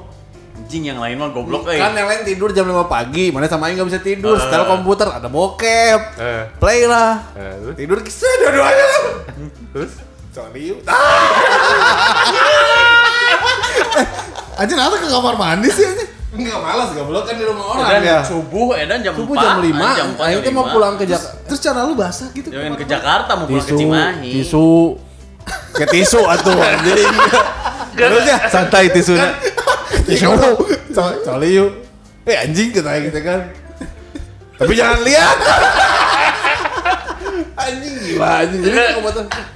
Anjing 0.54 0.86
yang 0.86 0.98
lain 0.98 1.18
mah 1.18 1.30
goblok 1.30 1.70
eh. 1.70 1.78
Kan 1.78 1.94
yang 1.94 2.08
lain 2.10 2.22
tidur 2.26 2.50
jam 2.50 2.66
5 2.66 2.86
pagi, 2.86 3.30
mana 3.30 3.46
sama 3.46 3.70
Aing 3.70 3.78
enggak 3.78 3.88
bisa 3.94 4.00
tidur. 4.02 4.34
Setel 4.34 4.64
komputer 4.66 5.06
ada 5.06 5.28
bokep. 5.30 6.00
Eh, 6.18 6.42
Play 6.58 6.88
lah. 6.90 7.30
eh, 7.38 7.54
terus? 7.62 7.74
Tidur 7.78 7.98
kisah 8.02 8.32
dua-duanya. 8.42 8.86
Terus? 9.70 9.92
Sorry. 10.34 10.74
anjir 14.54 14.76
apa 14.76 14.96
ke 14.96 15.06
kamar 15.06 15.34
mandi 15.34 15.70
sih 15.70 15.84
anjir 15.84 16.08
Enggak 16.34 16.58
malas 16.58 16.90
goblok 16.90 17.30
kan 17.30 17.38
di 17.38 17.46
rumah 17.46 17.78
orang 17.78 17.86
Edan 17.86 18.02
ya. 18.02 18.18
subuh, 18.26 18.74
Edan 18.74 18.98
jam 18.98 19.14
Subuh 19.14 19.38
4. 19.38 19.44
jam 19.46 19.54
5, 19.62 19.70
jam 19.94 20.08
4, 20.18 20.18
Aing 20.18 20.34
jam 20.34 20.42
teh 20.42 20.50
mau 20.50 20.66
5. 20.66 20.74
pulang 20.74 20.94
ke 20.98 21.04
Jakarta. 21.06 21.38
terus 21.46 21.60
cara 21.62 21.80
lu 21.86 21.94
basah 21.94 22.28
gitu 22.34 22.48
Jangan 22.50 22.74
ke 22.74 22.84
Jakarta 22.84 23.30
mau 23.38 23.46
pulang 23.46 23.62
ke 23.62 23.72
Cimahi. 23.72 24.30
tisu, 24.34 24.98
ke 25.70 25.84
tisu 25.86 26.20
atuh 26.26 26.58
anjing. 26.58 27.14
Santai 28.50 28.90
tisunya. 28.90 29.30
tisu, 30.02 30.26
coli 31.22 31.50
yuk. 31.54 31.70
Eh 32.24 32.34
anjing 32.36 32.74
katanya 32.74 33.00
gitu 33.04 33.20
kan. 33.22 33.40
Tapi 34.58 34.72
jangan 34.74 34.98
lihat. 35.06 35.36
Gila 38.14 38.30
anjing. 38.46 38.62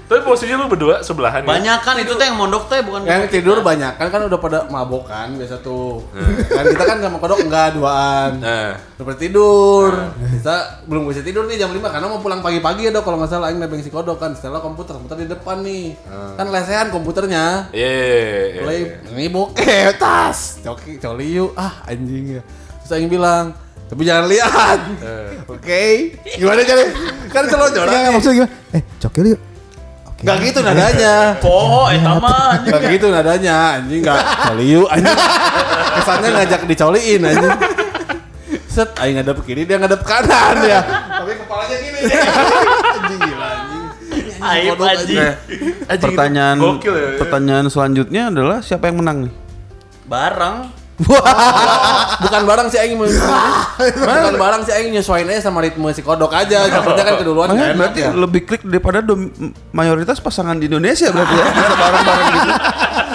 Tapi 0.08 0.20
posisinya 0.24 0.64
lu 0.64 0.72
berdua 0.72 1.04
sebelahan 1.04 1.44
ya? 1.44 1.48
Banyak 1.48 1.78
kan 1.84 1.94
itu 2.00 2.16
teh 2.16 2.26
yang 2.26 2.40
mondok 2.40 2.64
teh 2.66 2.80
bukan 2.80 3.04
yang 3.04 3.28
tidur 3.28 3.60
banyak 3.60 3.94
kan 3.94 4.08
kan 4.08 4.24
udah 4.24 4.40
pada 4.40 4.64
mabok 4.72 5.04
kan 5.06 5.36
biasa 5.36 5.60
tuh. 5.60 6.00
kan 6.48 6.64
kita 6.64 6.84
kan 6.84 6.96
sama 6.98 7.20
kodok 7.20 7.44
enggak 7.44 7.76
duaan. 7.76 8.40
Nah, 8.40 8.72
Udah 8.96 9.04
pada 9.04 9.18
tidur. 9.20 9.92
Kita 10.18 10.56
belum 10.88 11.06
bisa 11.06 11.20
tidur 11.20 11.44
nih 11.44 11.60
jam 11.60 11.70
5 11.70 11.78
karena 11.78 12.06
mau 12.08 12.18
pulang 12.18 12.40
pagi-pagi 12.40 12.88
ya 12.88 12.90
dok 12.90 13.04
kalau 13.04 13.20
nggak 13.20 13.30
salah 13.30 13.52
aing 13.52 13.60
nebeng 13.60 13.84
si 13.84 13.92
kodok 13.92 14.16
kan. 14.16 14.32
Setelah 14.32 14.64
komputer, 14.64 14.96
komputer 14.96 15.22
di 15.22 15.28
depan 15.28 15.60
nih. 15.60 15.92
Kan 16.34 16.48
lesehan 16.48 16.88
komputernya. 16.88 17.68
iya, 17.70 17.90
iya, 17.92 18.16
iya, 18.56 18.60
Mulai 18.64 18.78
iya. 18.80 19.12
ini 19.12 19.26
bokeh 19.28 19.92
tas. 20.00 20.64
Coki 20.64 20.96
coli 20.96 21.36
yuk. 21.36 21.52
Ah 21.52 21.84
anjing 21.84 22.40
ya. 22.40 22.42
Terus 22.80 22.92
aing 22.96 23.12
bilang, 23.12 23.52
tapi 23.88 24.02
jangan 24.04 24.28
lihat. 24.28 24.78
Oke. 25.48 26.12
Gimana 26.36 26.60
jadi? 26.60 26.84
Kan 27.32 27.48
selalu 27.48 27.72
Enggak, 27.72 27.76
jorok. 27.76 27.92
enggak, 27.92 28.12
maksudnya 28.12 28.36
gimana? 28.36 28.52
Eh, 28.76 28.82
cokil 29.00 29.24
yuk. 29.32 29.40
Oke. 30.04 30.22
Gak 30.26 30.36
gitu 30.44 30.58
nadanya. 30.60 31.14
Poho 31.40 31.82
eta 31.88 32.12
mah 32.20 32.60
anjing. 32.60 32.72
Gak 32.74 32.82
gitu 32.92 33.06
nadanya. 33.08 33.56
Anjing 33.80 34.00
gak 34.04 34.20
coli 34.44 34.66
yuk 34.68 34.88
anjing. 34.92 35.18
Kesannya 35.96 36.28
ngajak 36.36 36.60
dicoliin 36.68 37.20
anjing. 37.24 37.54
Set, 38.68 38.94
aing 39.00 39.18
ngadep 39.18 39.40
kiri, 39.42 39.64
dia 39.64 39.80
ngadep 39.80 40.04
kanan 40.04 40.56
ya. 40.62 40.80
Tapi 40.84 41.32
kepalanya 41.34 41.76
gini 41.80 41.98
deh. 42.04 42.20
Anjing 42.94 43.20
gila 43.24 43.48
anjing. 43.48 43.84
Aib 44.38 44.78
anjing. 44.78 45.18
Pertanyaan 45.88 46.56
gokil 46.60 46.94
ya. 46.94 47.08
pertanyaan 47.18 47.66
selanjutnya 47.72 48.22
adalah 48.30 48.58
siapa 48.62 48.86
yang 48.92 49.02
menang 49.02 49.18
nih? 49.26 49.32
Barang. 50.06 50.70
Bukan 52.22 52.42
barang 52.42 52.68
si 52.68 52.76
aing 52.76 52.94
mau- 52.94 53.06
Bukan 54.02 54.34
barang 54.34 54.62
si 54.66 54.70
aing 54.70 54.90
nyesuain 54.90 55.24
aja 55.24 55.46
sama 55.46 55.62
ritme 55.62 55.86
si 55.90 56.02
kodok 56.02 56.32
aja. 56.32 56.66
Jatuhnya 56.66 57.04
kan 57.04 57.14
keduluan 57.16 57.46
Makanya 57.46 57.60
gak 57.60 57.68
enak 57.68 57.78
berarti 57.78 58.00
ya. 58.00 58.10
lebih 58.12 58.40
klik 58.44 58.62
daripada 58.62 58.98
dom- 58.98 59.30
mayoritas 59.70 60.18
pasangan 60.18 60.58
di 60.58 60.66
Indonesia 60.66 61.08
berarti 61.08 61.34
ya. 61.34 61.46
Bisa 61.46 61.74
bareng-bareng 61.76 62.28
gitu. 62.28 62.50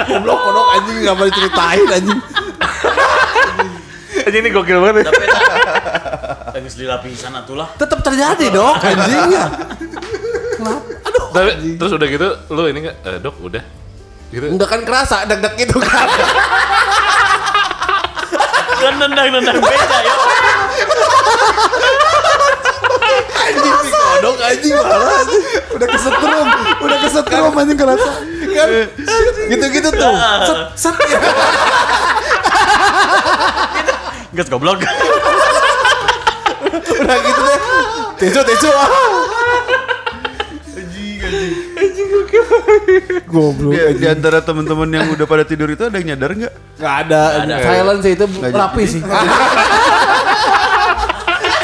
Goblok 0.06 0.40
kodok 0.42 0.68
anjing 0.72 0.96
gak 1.02 1.14
mau 1.14 1.26
diceritain 1.26 1.86
anjing. 1.90 2.20
Anjing 4.24 4.42
ini 4.42 4.50
gokil 4.50 4.78
banget 4.80 4.96
ya. 4.96 5.12
Tapi 6.46 6.58
geus 6.64 6.76
di 6.78 6.86
lapisan 6.86 7.34
atulah. 7.34 7.68
Tetap 7.76 8.00
terjadi 8.00 8.46
dok 8.48 8.80
anjing 8.80 9.24
ya. 9.30 9.46
Kenapa? 10.56 10.80
Aduh. 11.04 11.24
Tapi 11.34 11.50
terus 11.76 11.92
udah 11.92 12.08
gitu, 12.08 12.28
lu 12.48 12.64
ini 12.66 12.80
enggak, 12.80 12.96
eh, 13.04 13.18
dok 13.20 13.36
udah. 13.42 13.64
Gitu. 14.30 14.46
Udah 14.50 14.66
kan 14.66 14.82
kerasa 14.82 15.28
deg-deg 15.28 15.54
gitu 15.60 15.78
kan. 15.78 16.08
Kan 18.84 19.00
nendang-nendang 19.00 19.58
beca 19.64 19.98
ya. 20.04 20.14
anjing 23.44 23.76
si 23.80 23.90
kodok 23.96 24.36
anjing 24.44 24.74
malah 24.76 25.24
anjing. 25.24 25.44
Udah 25.72 25.88
kesetrum, 25.88 26.48
udah 26.84 26.98
kesetrum 27.00 27.54
anjing 27.56 27.80
kerasa. 27.80 28.12
kan 28.54 28.68
gitu-gitu 29.48 29.90
tuh. 29.96 30.14
Set 30.44 30.60
set 30.76 30.96
ya. 31.08 31.20
Geus 34.36 34.50
goblok. 34.52 34.84
Udah 36.84 37.18
gitu 37.24 37.42
deh. 37.48 37.60
Tisu 38.20 38.42
tisu. 38.44 38.70
ah. 38.72 38.90
Goblok. 43.28 43.74
Di, 43.74 43.80
di 44.00 44.08
antara 44.08 44.40
teman-teman 44.44 44.90
yang 44.90 45.08
udah 45.14 45.26
pada 45.26 45.44
tidur 45.48 45.70
itu 45.72 45.84
ada 45.88 45.96
yang 45.98 46.14
nyadar 46.14 46.32
nggak? 46.34 46.54
Gak 46.80 46.96
ada. 47.08 47.22
ada. 47.44 47.56
Silence 47.62 48.06
itu 48.08 48.26
rapi 48.52 48.84
sih. 48.88 49.02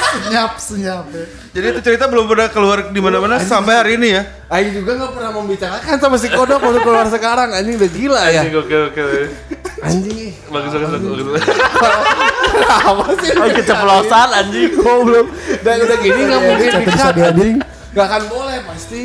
Senyap, 0.09 0.61
senyap. 0.61 1.05
ya. 1.09 1.25
Jadi 1.57 1.65
itu 1.73 1.79
cerita 1.81 2.05
belum 2.05 2.29
pernah 2.29 2.47
keluar 2.53 2.93
di 2.93 3.01
mana-mana 3.01 3.41
sampai 3.41 3.73
hari 3.81 3.91
ini 3.97 4.13
ya. 4.13 4.21
Aing 4.53 4.77
juga 4.77 4.97
gak 5.01 5.11
pernah 5.17 5.31
membicarakan 5.33 5.95
sama 5.97 6.17
si 6.21 6.29
kodok 6.29 6.61
baru 6.61 6.79
keluar 6.85 7.05
sekarang 7.09 7.49
anjing 7.49 7.81
udah 7.81 7.89
gila 7.89 8.21
ya. 8.29 8.41
Anjing 8.45 8.53
gokil 8.53 8.81
gokil. 8.93 9.09
Anjing. 9.81 10.31
Bagus 10.53 10.71
bagus 10.77 11.01
bagus. 11.01 11.43
Apa 12.89 13.05
sih? 13.25 13.29
Oh, 13.33 13.49
keceplosan 13.49 14.29
anjing. 14.37 14.69
Goblok. 14.77 15.27
Dan 15.65 15.75
udah 15.81 15.97
gini 15.97 16.21
gak 16.29 16.41
mungkin 16.45 16.69
Chat 16.69 16.81
dikat 16.85 17.15
anjing. 17.33 17.55
Gak 17.97 18.05
akan 18.05 18.23
boleh 18.29 18.57
pasti. 18.69 19.01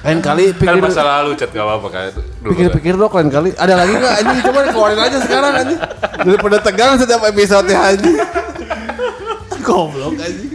Lain 0.00 0.18
kali 0.20 0.44
Kan 0.50 0.58
pikir 0.58 0.78
masa 0.78 1.02
lalu 1.02 1.30
chat 1.34 1.50
gak 1.50 1.62
apa-apa 1.62 1.88
kan. 1.88 2.02
Dulu 2.40 2.50
pikir-pikir 2.52 2.94
dok 2.94 3.12
lain 3.12 3.28
kali 3.28 3.50
ada 3.52 3.74
lagi 3.74 3.92
nggak 3.92 4.14
anjing 4.16 4.38
coba 4.42 4.58
keluarin 4.68 5.00
aja 5.00 5.18
sekarang 5.18 5.52
anjing 5.56 5.80
daripada 6.20 6.56
tegang 6.60 6.92
setiap 6.94 7.22
episode 7.24 7.70
anjing 7.70 8.16
goblok 9.60 10.14
anjing 10.16 10.52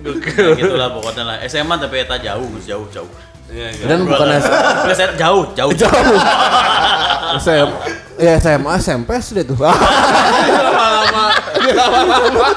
Gokil. 0.00 0.54
Gitulah 0.54 0.94
pokoknya 0.94 1.22
lah. 1.24 1.36
SMA 1.44 1.74
tapi 1.76 1.98
eta 1.98 2.14
jauh, 2.16 2.46
jauh, 2.62 2.86
jauh. 2.88 3.10
Iya, 3.46 3.70
iya. 3.72 3.84
dan 3.86 4.02
bukan 4.02 4.26
S- 4.32 4.50
Geus 4.86 5.00
eta 5.00 5.14
jauh, 5.16 5.42
jauh. 5.52 5.70
jauh 5.72 6.18
SM 7.42 7.68
ya 8.16 8.32
SMA 8.38 8.70
SMP 8.76 9.10
sudah 9.18 9.42
tuh 9.42 9.54
lama-lama 9.58 11.26
lama-lama 11.62 12.48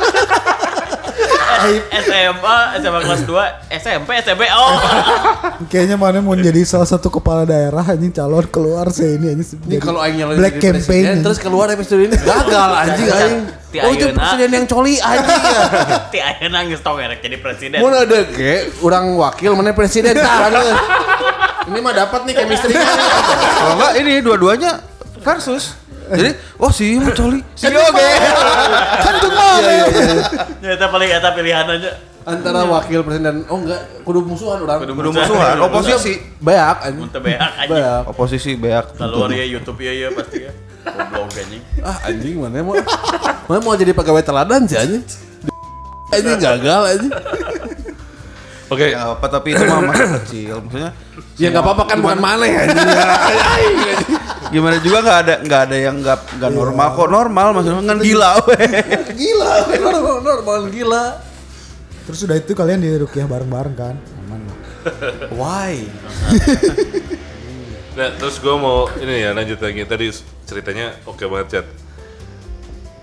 SMA, 1.91 2.57
SMA 2.79 2.99
kelas 3.03 3.21
2, 3.27 3.75
SMP, 3.81 4.09
SMP. 4.21 4.43
Oh. 4.51 4.75
Kayaknya 5.71 5.95
mana 5.99 6.19
mau 6.23 6.35
jadi 6.35 6.61
salah 6.63 6.87
satu 6.87 7.11
kepala 7.11 7.43
daerah 7.43 7.83
anjing 7.83 8.11
calon 8.11 8.45
keluar 8.47 8.87
sih 8.89 9.19
ini 9.19 9.35
anjing. 9.35 9.59
ini 9.67 9.77
kalau 9.77 9.99
aing 9.99 10.15
nyalonin 10.17 10.39
Black 10.39 10.55
jadi 10.57 10.75
presiden, 10.75 11.03
campaign. 11.19 11.25
terus 11.25 11.37
keluar 11.39 11.67
episode 11.69 12.01
ini 12.05 12.15
gagal 12.15 12.69
anjing 12.75 13.07
aing 13.07 13.37
Ti 13.69 13.77
oh 13.85 13.91
itu 13.93 14.05
presiden 14.17 14.49
yang 14.49 14.65
coli 14.65 14.95
anjing 14.97 15.41
ya 15.45 15.61
Ti 16.13 16.19
ayeuna 16.19 16.59
geus 16.65 16.81
tong 16.81 16.97
erek 16.97 17.19
jadi 17.21 17.37
presiden. 17.37 17.77
mau 17.79 17.93
ada 17.93 18.19
ke 18.25 18.73
orang 18.81 19.13
wakil 19.13 19.53
mana 19.53 19.77
presiden 19.77 20.17
kan 20.17 20.51
ini 21.69 21.79
mah 21.79 21.93
dapat 21.93 22.25
nih 22.25 22.33
chemistry-nya 22.33 22.81
Kalau 23.61 23.73
enggak 23.77 23.93
ini 24.01 24.11
dua-duanya 24.25 24.71
versus. 25.21 25.77
Jadi, 26.09 26.31
oh 26.57 26.71
si 26.73 26.97
mau 26.97 27.13
coli. 27.13 27.39
Si 27.53 27.65
oke. 27.69 28.07
Kan 29.05 29.13
tuh 29.21 29.31
mah. 29.31 29.55
Ya 30.59 30.69
eta 30.73 30.85
paling 30.89 31.09
eta 31.13 31.29
pilihan 31.37 31.67
aja. 31.69 31.91
antara 32.29 32.61
wakil 32.67 33.01
presiden 33.01 33.41
oh 33.49 33.57
enggak 33.57 34.05
kudu 34.05 34.21
musuhan 34.21 34.61
orang 34.61 34.85
Kudu 34.85 34.93
Udah 35.01 35.11
musuhan, 35.17 35.55
oposisi. 35.65 36.13
Beak 36.37 36.77
anjing. 36.85 37.01
Mun 37.01 37.09
teu 37.09 37.21
beak 37.25 37.41
anjing. 37.41 38.05
Oposisi 38.05 38.51
beak. 38.53 38.85
Keluar 38.93 39.33
ya 39.33 39.45
YouTube 39.49 39.81
ya 39.81 39.93
ya 39.95 40.07
pasti 40.13 40.45
ya. 40.45 40.51
Goblok 40.85 41.33
anjing. 41.33 41.61
Ah 41.81 41.97
anjing 42.05 42.37
mana 42.37 42.61
mau 42.61 42.75
mana 43.49 43.59
mau 43.65 43.73
jadi 43.73 43.97
pegawai 43.97 44.21
teladan 44.21 44.61
sih 44.69 44.77
anjing. 44.77 45.01
Anjing 46.13 46.37
gagal 46.37 46.81
anjing. 46.97 47.13
Oke, 48.69 48.93
Ya 48.93 49.17
apa 49.17 49.25
tapi 49.25 49.57
itu 49.57 49.63
mah 49.65 49.81
masa 49.81 50.21
kecil. 50.21 50.61
Maksudnya 50.61 50.91
Ya 51.41 51.49
enggak 51.49 51.65
apa-apa 51.65 51.83
kan 51.89 51.97
bukan 52.05 52.19
maneh 52.21 52.53
anjing. 52.53 52.89
gimana 54.53 54.81
juga 54.81 55.05
nggak 55.05 55.19
ada 55.25 55.35
nggak 55.45 55.61
ada 55.69 55.77
yang 55.77 55.95
nggak 56.01 56.19
nggak 56.41 56.51
normal 56.57 56.87
kok 56.97 57.09
normal 57.13 57.47
maksudnya 57.53 57.81
kan 57.85 57.97
gila 58.01 58.29
weh. 58.45 58.69
Gila, 59.13 59.53
normal, 59.77 60.15
normal 60.21 60.59
gila. 60.69 61.05
Terus 62.09 62.19
udah 62.25 62.37
itu 62.37 62.53
kalian 62.57 62.81
di 62.81 62.89
rukiah 62.97 63.29
bareng-bareng 63.29 63.75
kan? 63.77 63.95
Aman. 64.25 64.41
Why? 65.37 65.85
Nah, 67.93 68.15
terus 68.15 68.39
gue 68.39 68.55
mau 68.55 68.89
ini 69.01 69.21
ya 69.21 69.35
lanjut 69.35 69.59
lagi 69.59 69.83
tadi 69.85 70.07
ceritanya 70.45 70.97
oke 71.05 71.25
banget 71.25 71.47
chat. 71.49 71.65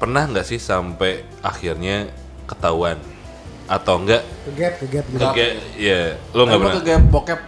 Pernah 0.02 0.30
nggak 0.30 0.46
sih 0.46 0.58
sampai 0.58 1.26
akhirnya 1.42 2.10
ketahuan 2.50 2.98
atau 3.66 3.94
enggak? 3.98 4.22
Kegap, 4.44 4.72
kegap 4.78 5.04
gitu. 5.06 5.24
Oke, 5.24 5.46
ya 5.76 6.00
lo 6.30 6.42
nggak 6.42 6.54
Emang 6.54 6.70
pernah. 6.70 6.76
ke 6.76 6.82
game 6.84 7.06
bokep 7.08 7.40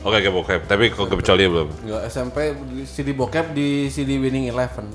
Oke, 0.00 0.16
oke 0.16 0.30
bokep. 0.32 0.60
Tapi 0.64 0.84
kok 0.88 1.12
kecuali 1.12 1.44
belum? 1.44 1.68
Enggak, 1.84 2.02
SMP 2.08 2.36
di 2.66 2.82
CD 2.84 3.12
bokep 3.12 3.52
di 3.52 3.68
CD 3.86 4.16
Winning 4.16 4.48
Eleven. 4.48 4.88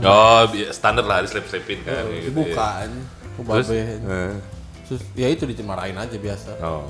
Oh, 0.00 0.46
bi- 0.46 0.70
standar 0.70 1.02
lah 1.02 1.18
diselip-selipin 1.20 1.82
kan. 1.82 2.06
kayak 2.06 2.22
gitu 2.22 2.30
Dibuka 2.30 2.68
ya. 2.78 2.86
Ke 3.34 3.40
Terus? 3.42 3.68
Eh, 3.68 4.34
Terus 4.86 5.02
ya 5.12 5.26
itu 5.26 5.42
dicemarain 5.44 5.92
aja 5.92 6.14
biasa. 6.14 6.62
oh, 6.62 6.86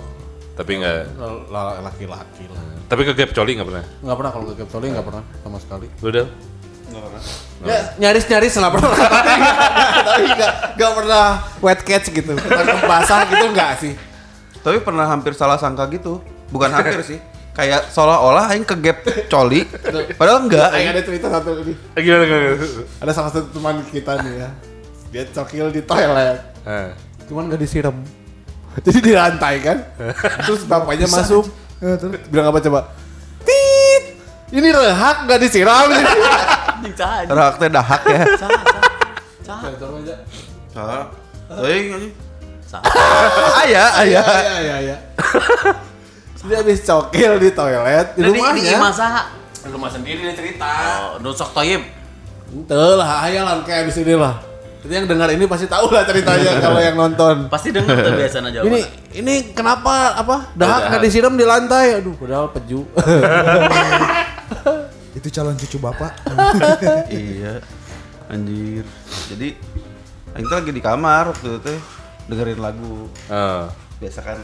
tapi 0.52 0.76
enggak. 0.76 1.08
Laki-laki 1.48 2.44
lah. 2.44 2.60
Tapi 2.86 3.02
ke 3.02 3.12
gap 3.14 3.32
coli 3.32 3.56
nggak 3.56 3.66
pernah. 3.66 3.84
Enggak 3.98 4.16
pernah 4.16 4.30
kalau 4.30 4.44
ke 4.46 4.54
Gap 4.54 4.68
Toli 4.68 4.86
enggak 4.86 5.06
pernah 5.08 5.22
sama 5.40 5.58
sekali. 5.58 5.86
Lu 5.98 6.08
udah? 6.08 6.26
Ya, 7.64 7.78
nyaris-nyaris 7.98 8.54
lah 8.60 8.68
pernah. 8.68 8.92
Tapi 10.06 10.24
enggak 10.28 10.52
enggak 10.76 10.92
pernah 10.92 11.24
wet 11.64 11.80
catch 11.82 12.06
gitu. 12.12 12.32
Ketangkep 12.36 12.78
basah 12.84 13.20
gitu 13.26 13.44
enggak 13.48 13.70
sih. 13.80 13.92
Tapi 14.60 14.78
pernah 14.84 15.08
hampir 15.08 15.32
salah 15.32 15.56
sangka 15.56 15.88
gitu. 15.88 16.20
Bukan 16.52 16.68
hampir 16.76 17.00
sih. 17.02 17.18
Kayak 17.56 17.88
seolah-olah 17.88 18.52
aing 18.52 18.68
ke 18.68 18.76
gap 18.76 18.98
coli. 19.32 19.64
Padahal 20.14 20.44
enggak. 20.44 20.68
Aing 20.76 20.84
aing. 20.84 20.88
ada 20.92 21.02
cerita 21.02 21.26
satu 21.32 21.50
ini. 21.64 21.72
Eh, 21.96 22.00
gimana, 22.04 22.22
gimana? 22.28 22.46
Ada 23.00 23.12
salah 23.16 23.30
satu 23.32 23.48
teman 23.48 23.80
kita 23.88 24.12
nih 24.20 24.34
ya. 24.44 24.48
Dia 25.08 25.22
cokil 25.32 25.72
di 25.72 25.80
toilet. 25.80 26.38
Eh, 26.68 26.90
Cuman 27.26 27.48
gak 27.48 27.58
disiram. 27.58 27.96
Jadi 28.84 29.00
di 29.00 29.12
lantai 29.16 29.64
kan. 29.64 29.78
Terus 30.44 30.68
bapaknya 30.68 31.08
masuk. 31.08 31.48
Eh, 31.80 31.96
terus 31.96 32.20
Bilang 32.28 32.52
apa 32.52 32.60
coba? 32.60 32.92
Tit. 33.42 34.20
Ini 34.52 34.68
rehak 34.70 35.24
gak 35.24 35.40
disiram. 35.40 35.88
Anjing 36.86 36.94
cah 36.94 37.10
anjing. 37.18 37.34
Rak 37.34 37.52
teh 37.58 37.68
dahak 37.68 38.02
ya. 38.06 38.20
Salah. 40.70 41.02
Aing 41.58 41.86
anjing. 41.90 42.12
Salah. 42.62 42.86
Ayah, 43.62 43.88
ayah. 44.02 44.24
Iya 44.24 44.56
iya 44.60 44.76
iya. 44.82 44.96
Dia 46.46 46.62
habis 46.62 46.78
cokil 46.86 47.42
di 47.42 47.50
toilet 47.50 48.14
di 48.14 48.22
Di, 48.22 48.30
di 48.30 48.38
rumahnya. 48.38 48.78
imah 48.78 48.92
saha? 48.94 49.22
Di 49.34 49.66
rumah 49.66 49.90
sendiri 49.90 50.30
dia 50.30 50.30
cerita. 50.30 50.70
Oh, 51.10 51.18
nusok 51.18 51.50
toyib. 51.50 51.82
Ente 52.46 52.70
lah, 52.70 53.26
hayalan 53.26 53.66
kayak 53.66 53.90
abis 53.90 53.98
ini 53.98 54.14
lah. 54.14 54.38
Jadi 54.86 54.92
yang 54.94 55.06
dengar 55.10 55.26
ini 55.34 55.42
pasti 55.50 55.66
tahu 55.66 55.90
lah 55.90 56.06
ceritanya 56.06 56.54
kalau 56.62 56.78
yang 56.78 56.94
nonton. 56.94 57.50
Pasti 57.50 57.74
denger 57.74 57.98
tuh 57.98 58.14
biasanya 58.14 58.50
jawaban. 58.54 58.70
Ini 58.70 58.80
ini 59.18 59.34
kenapa 59.50 60.14
apa 60.14 60.54
dahak 60.54 60.94
nggak 60.94 61.02
disiram 61.02 61.34
di 61.34 61.42
lantai? 61.42 61.98
Aduh, 61.98 62.14
padahal 62.14 62.54
peju. 62.54 62.86
Itu 65.26 65.42
calon 65.42 65.58
cucu 65.58 65.82
bapak. 65.82 66.22
iya. 67.10 67.58
Anjir. 68.30 68.86
Jadi 69.26 69.58
Aing 70.38 70.46
tuh 70.46 70.56
lagi 70.62 70.70
di 70.70 70.78
kamar 70.78 71.34
waktu 71.34 71.50
itu 71.50 71.58
teh 71.66 71.78
dengerin 72.30 72.62
lagu. 72.62 73.10
Ah. 73.26 73.66
Biasa 73.98 74.22
kan 74.22 74.38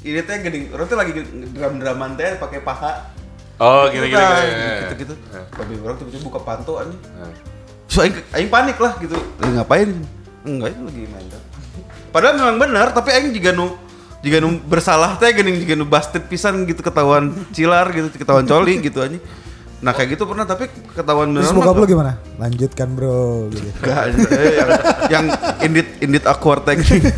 ini 0.00 0.24
teh 0.24 0.36
gini, 0.40 0.72
orang 0.72 0.86
tuh 0.88 0.96
lagi 0.96 1.12
dram-draman 1.52 2.16
teh 2.16 2.40
pakai 2.40 2.64
paha. 2.64 3.12
Oh, 3.60 3.84
gini 3.92 4.08
gini. 4.08 4.16
Gitu, 4.16 4.80
gitu 4.80 4.94
gitu. 4.96 5.14
Babi 5.60 5.74
orang 5.84 5.96
tiba-tiba 6.00 6.22
buka 6.24 6.40
panto 6.40 6.80
anjing. 6.80 7.02
Ah. 7.20 7.28
So, 7.92 8.00
aing, 8.00 8.16
aing 8.32 8.48
panik 8.48 8.80
lah 8.80 8.96
gitu. 9.04 9.20
Lagi 9.44 9.52
ngapain? 9.60 9.92
Enggak 10.48 10.72
itu 10.72 10.82
lagi 10.88 11.02
main 11.12 11.26
drum. 11.28 11.44
Padahal 12.16 12.34
memang 12.40 12.56
benar, 12.64 12.96
tapi 12.96 13.12
aing 13.12 13.28
juga 13.36 13.52
nu 13.52 13.76
jika 14.24 14.40
nu 14.40 14.56
bersalah 14.56 15.20
teh 15.20 15.28
geuning 15.36 15.60
jika 15.60 15.76
nu 15.76 15.84
busted 15.84 16.24
pisan 16.32 16.64
gitu 16.64 16.80
ketahuan 16.80 17.36
cilar 17.52 17.92
gitu, 17.92 18.08
ketahuan 18.16 18.48
coli 18.48 18.80
gitu 18.80 19.04
anjing. 19.04 19.20
Nah 19.80 19.90
kayak 19.90 20.14
gitu 20.14 20.24
pernah 20.24 20.44
tapi 20.44 20.70
ketahuan 20.92 21.34
Terus 21.34 21.50
beneran 21.50 21.58
bokap 21.58 21.74
mah 21.74 21.80
lu 21.80 21.86
gimana? 21.88 22.12
Lanjutkan 22.36 22.88
bro. 22.92 23.48
Gitu. 23.48 23.68
Enggak, 23.80 24.02
eh, 24.30 24.52
yang 24.54 24.70
yang 25.10 25.24
indit 25.60 25.88
indit 25.98 26.24
awkward 26.24 26.62
teknik 26.62 27.02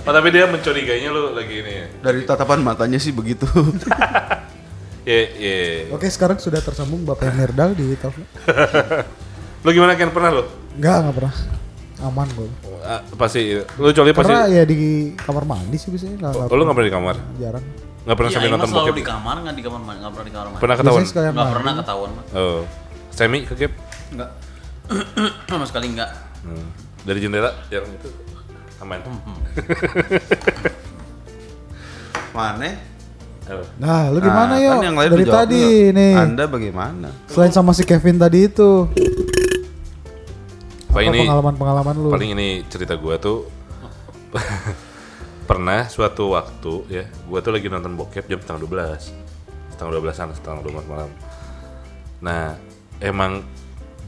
Oh, 0.00 0.16
tapi 0.16 0.32
dia 0.32 0.48
mencurigainya 0.48 1.12
lu 1.12 1.36
lagi 1.36 1.60
ini 1.60 1.72
ya. 1.76 1.86
dari 2.00 2.24
tatapan 2.24 2.64
matanya 2.64 2.96
sih 2.96 3.12
begitu. 3.12 3.44
Iya, 5.00 5.24
iya. 5.32 5.56
Oke 5.90 6.12
sekarang 6.12 6.36
sudah 6.36 6.60
tersambung 6.60 7.08
Bapak 7.08 7.32
Mirdal 7.32 7.72
di 7.72 7.96
telepon. 7.96 8.20
Lu 9.64 9.72
gimana 9.72 9.96
kan 9.96 10.12
pernah 10.12 10.30
lu? 10.30 10.44
Enggak, 10.76 10.96
enggak 11.00 11.14
pernah. 11.16 11.34
Aman 12.00 12.28
gue. 12.32 12.48
Ah, 12.80 13.00
pasti 13.16 13.60
lu 13.76 13.88
coli 13.90 14.12
pasti. 14.12 14.28
Pernah 14.28 14.44
ya 14.48 14.62
di 14.64 14.80
kamar 15.16 15.44
mandi 15.44 15.76
sih 15.76 15.88
biasanya. 15.88 16.16
Enggak, 16.20 16.48
Oh, 16.48 16.56
lu 16.56 16.62
nggak 16.64 16.76
pernah 16.76 16.88
di 16.88 16.96
kamar? 17.00 17.16
Jarang. 17.40 17.64
Nggak 18.10 18.18
pernah 18.18 18.30
Iya, 18.34 18.38
sampai 18.42 18.50
nonton 18.50 18.70
bokep? 18.74 18.94
di 18.98 19.06
kamar 19.06 19.36
nggak 19.38 19.54
di 19.54 19.62
kamar 19.62 19.78
nggak 19.86 20.10
pernah 20.10 20.26
di 20.26 20.32
kamar 20.34 20.46
mandi. 20.50 20.58
Pernah 20.58 20.76
ketahuan? 20.82 21.04
Mandi. 21.06 21.54
pernah 21.54 21.72
ketahuan 21.78 22.10
mah. 22.10 22.24
Oh. 22.34 22.60
Semi 23.14 23.38
kegep? 23.46 23.72
Enggak. 24.10 24.30
Sama 25.46 25.62
sekali 25.62 25.86
enggak. 25.94 26.10
Hmm. 26.42 26.66
Dari 27.06 27.18
jendela 27.22 27.54
yang 27.70 27.86
itu 27.86 28.10
aman. 28.82 28.98
Mana? 32.34 32.70
Oh. 33.46 33.62
Nah, 33.78 34.10
lu 34.10 34.18
gimana 34.18 34.54
Nah, 34.54 34.58
yo? 34.58 34.70
kan 34.74 34.82
yang 34.82 34.98
lain 34.98 35.10
Dari 35.14 35.24
tadi 35.30 35.62
dulu. 35.62 35.94
nih. 35.94 36.14
Anda 36.18 36.44
bagaimana? 36.50 37.08
Selain 37.30 37.54
sama 37.54 37.70
si 37.70 37.86
Kevin 37.86 38.18
tadi 38.18 38.50
itu. 38.50 38.90
Pak 40.90 40.98
apa 40.98 41.06
ini 41.06 41.22
pengalaman-pengalaman 41.22 41.94
lu? 41.94 42.10
paling 42.10 42.34
ini 42.34 42.66
cerita 42.66 42.98
gua 42.98 43.14
tuh 43.14 43.46
pernah 45.50 45.90
suatu 45.90 46.30
waktu 46.30 46.72
ya, 46.86 47.04
gua 47.26 47.42
tuh 47.42 47.50
lagi 47.50 47.66
nonton 47.66 47.98
bokep 47.98 48.22
jam 48.24 48.38
setengah 48.38 48.62
12 48.62 49.74
setengah 49.74 49.90
12an, 49.98 50.28
setengah 50.30 50.60
12 50.62 50.86
malam. 50.86 51.10
Nah, 52.22 52.54
emang 53.00 53.42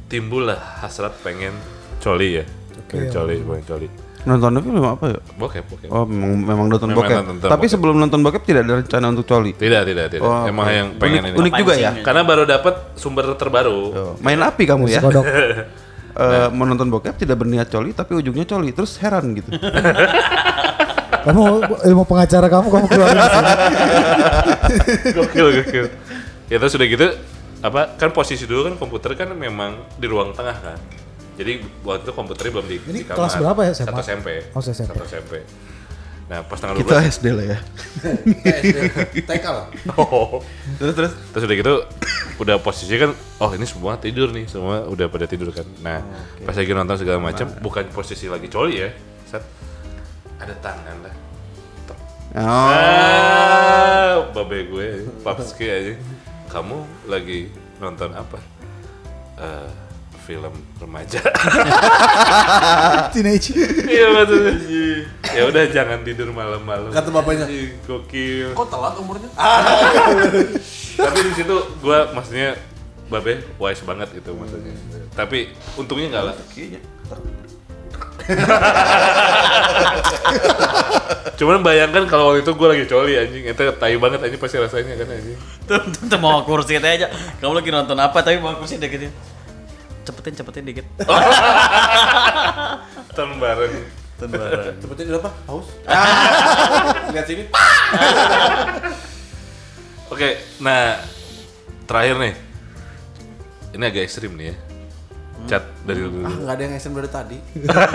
timbul 0.06 0.46
lah 0.46 0.78
hasrat 0.78 1.10
pengen 1.24 1.50
coli 1.98 2.38
ya. 2.38 2.44
Pengen 2.86 3.08
Oke, 3.08 3.10
coli, 3.10 3.34
pengen 3.40 3.64
coli. 3.66 3.88
Nonton 4.22 4.54
film 4.62 4.86
apa 4.86 5.04
ya? 5.10 5.20
Bokep, 5.34 5.64
bokep. 5.66 5.88
Oh, 5.90 6.06
memang, 6.06 6.38
memang 6.38 6.66
nonton 6.70 6.86
Memang 6.86 7.02
bokep. 7.02 7.16
nonton 7.26 7.48
Tapi 7.50 7.58
bokep. 7.58 7.72
sebelum 7.74 7.96
nonton 7.98 8.20
bokep 8.22 8.42
tidak 8.46 8.62
ada 8.62 8.74
rencana 8.78 9.06
untuk 9.10 9.26
coli. 9.26 9.50
Tidak, 9.50 9.82
tidak, 9.82 10.06
tidak. 10.12 10.22
Oh, 10.22 10.46
Emang 10.46 10.66
oke. 10.68 10.76
yang 10.76 10.88
pengen 10.94 11.18
Unik- 11.18 11.26
ini. 11.26 11.38
unik 11.42 11.52
juga 11.58 11.74
ya? 11.74 11.90
Karena 12.06 12.22
baru 12.22 12.46
dapat 12.46 12.94
sumber 12.94 13.34
terbaru. 13.34 13.80
Oh, 13.90 14.14
Main 14.22 14.38
api 14.38 14.62
kamu 14.62 14.86
ya? 14.86 15.02
kodok. 15.02 15.26
Eh, 16.12 16.48
menonton 16.52 16.92
bokep 16.92 17.16
tidak 17.16 17.40
berniat 17.40 17.72
coli 17.72 17.96
tapi 17.96 18.12
ujungnya 18.12 18.44
coli 18.44 18.76
terus 18.76 19.00
heran 19.00 19.32
gitu. 19.32 19.48
kamu 21.22 21.42
ilmu 21.88 22.02
pengacara 22.06 22.46
kamu 22.50 22.66
kamu 22.68 22.86
keluarin 22.90 23.18
gokil, 25.16 25.46
gokil. 25.62 25.86
Ya 26.50 26.56
terus 26.60 26.74
udah 26.76 26.86
gitu, 26.86 27.06
apa 27.64 27.96
kan 27.96 28.10
posisi 28.12 28.44
dulu 28.44 28.68
kan 28.68 28.74
komputer 28.76 29.16
kan 29.16 29.32
memang 29.32 29.88
di 29.96 30.06
ruang 30.10 30.36
tengah 30.36 30.56
kan. 30.58 30.78
Jadi 31.32 31.64
waktu 31.80 32.04
itu 32.04 32.12
komputernya 32.12 32.52
belum 32.52 32.66
di, 32.68 32.76
Ini 32.76 32.92
di 32.92 33.04
kamar. 33.08 33.16
kelas 33.16 33.34
berapa 33.40 33.60
ya, 33.64 33.72
SMA? 33.72 33.88
Satu 33.88 34.02
SMP. 34.04 34.28
Oh, 34.52 34.60
SMP. 34.60 34.88
Satu 34.92 35.04
SMP. 35.08 35.34
Nah 36.28 36.38
pas 36.44 36.56
tanggal 36.60 36.76
Kita 36.80 37.00
12 37.02 37.12
SD 37.12 37.26
lah 37.32 37.46
ya. 37.56 37.58
TK 39.16 39.44
lah. 39.48 39.66
Oh. 39.96 40.40
Terus 40.76 40.94
terus 40.96 41.12
Terus 41.32 41.42
udah 41.48 41.56
gitu 41.56 41.74
udah 42.40 42.56
posisi 42.58 42.96
kan 42.96 43.12
oh 43.38 43.50
ini 43.54 43.68
semua 43.68 44.00
tidur 44.00 44.32
nih 44.34 44.48
semua 44.48 44.84
udah 44.88 45.08
pada 45.08 45.24
tidur 45.24 45.52
kan. 45.52 45.64
Nah 45.80 46.04
pas 46.44 46.52
lagi 46.56 46.72
nonton 46.72 46.96
segala 47.00 47.18
macam 47.20 47.48
bukan 47.60 47.88
posisi 47.92 48.28
lagi 48.28 48.48
coli 48.52 48.74
ya. 48.80 48.88
Set, 49.28 49.42
ada 50.42 50.54
tangan 50.58 50.96
lah. 51.06 51.14
Oh, 52.32 52.68
Ah, 52.72 54.24
babe 54.32 54.64
gue, 54.66 54.88
papski 55.20 55.68
aja. 55.68 55.94
Kamu 56.48 56.80
lagi 57.04 57.52
nonton 57.76 58.08
apa? 58.16 58.40
Eh, 59.36 59.68
film 60.24 60.54
remaja. 60.80 61.20
Teenage. 63.12 63.52
Iya 63.84 64.06
maksudnya. 64.16 64.54
Ya 65.28 65.42
udah 65.44 65.64
jangan 65.68 66.00
tidur 66.06 66.32
malam-malam. 66.32 66.88
Kata 66.88 67.10
bapaknya. 67.12 67.44
Gokil. 67.84 68.56
Kok 68.56 68.68
telat 68.70 68.94
umurnya? 68.96 69.28
Tapi 71.04 71.18
di 71.20 71.32
situ 71.34 71.56
gua 71.84 72.12
maksudnya 72.16 72.56
babe 73.12 73.44
wise 73.60 73.82
banget 73.84 74.08
gitu 74.14 74.32
maksudnya. 74.32 74.72
Tapi 75.12 75.52
untungnya 75.76 76.06
enggak 76.08 76.24
lah. 76.32 76.36
Cuman 81.42 81.58
bayangkan 81.64 82.06
kalau 82.06 82.30
waktu 82.30 82.46
itu 82.46 82.54
gue 82.54 82.68
lagi 82.70 82.84
coli 82.86 83.18
anjing, 83.18 83.44
itu 83.50 83.62
tai 83.78 83.96
banget 83.98 84.22
anjing 84.22 84.38
pasti 84.38 84.62
rasanya 84.62 84.94
kan 84.94 85.10
anjing. 85.10 85.38
Tuh, 85.66 85.80
tuh, 85.90 86.06
tuh 86.06 86.18
mau 86.22 86.46
kursi 86.46 86.78
aja. 86.78 87.10
Kamu 87.42 87.58
lagi 87.58 87.70
nonton 87.74 87.98
apa 87.98 88.22
tapi 88.22 88.38
mau 88.38 88.54
kursi 88.54 88.78
dikit. 88.78 89.10
Cepetin, 90.06 90.34
cepetin 90.38 90.64
dikit. 90.66 90.86
Tahun 93.16 93.38
bareng. 93.38 93.74
Tenbaran. 94.22 94.74
Seperti 94.78 95.02
apa? 95.10 95.30
Haus? 95.50 95.66
Lihat 97.14 97.26
sini. 97.26 97.50
Oke, 100.14 100.38
nah 100.62 101.02
terakhir 101.90 102.22
nih. 102.22 102.34
Ini 103.74 103.84
agak 103.88 104.06
ekstrim 104.06 104.38
nih 104.38 104.54
ya. 104.54 104.71
Chat 105.44 105.64
dari 105.82 105.98
Ah, 105.98 106.06
dulu. 106.06 106.22
nggak 106.38 106.54
ada 106.54 106.62
yang 106.62 106.74
SM 106.76 106.92
dari 106.92 107.08
tadi. 107.08 107.38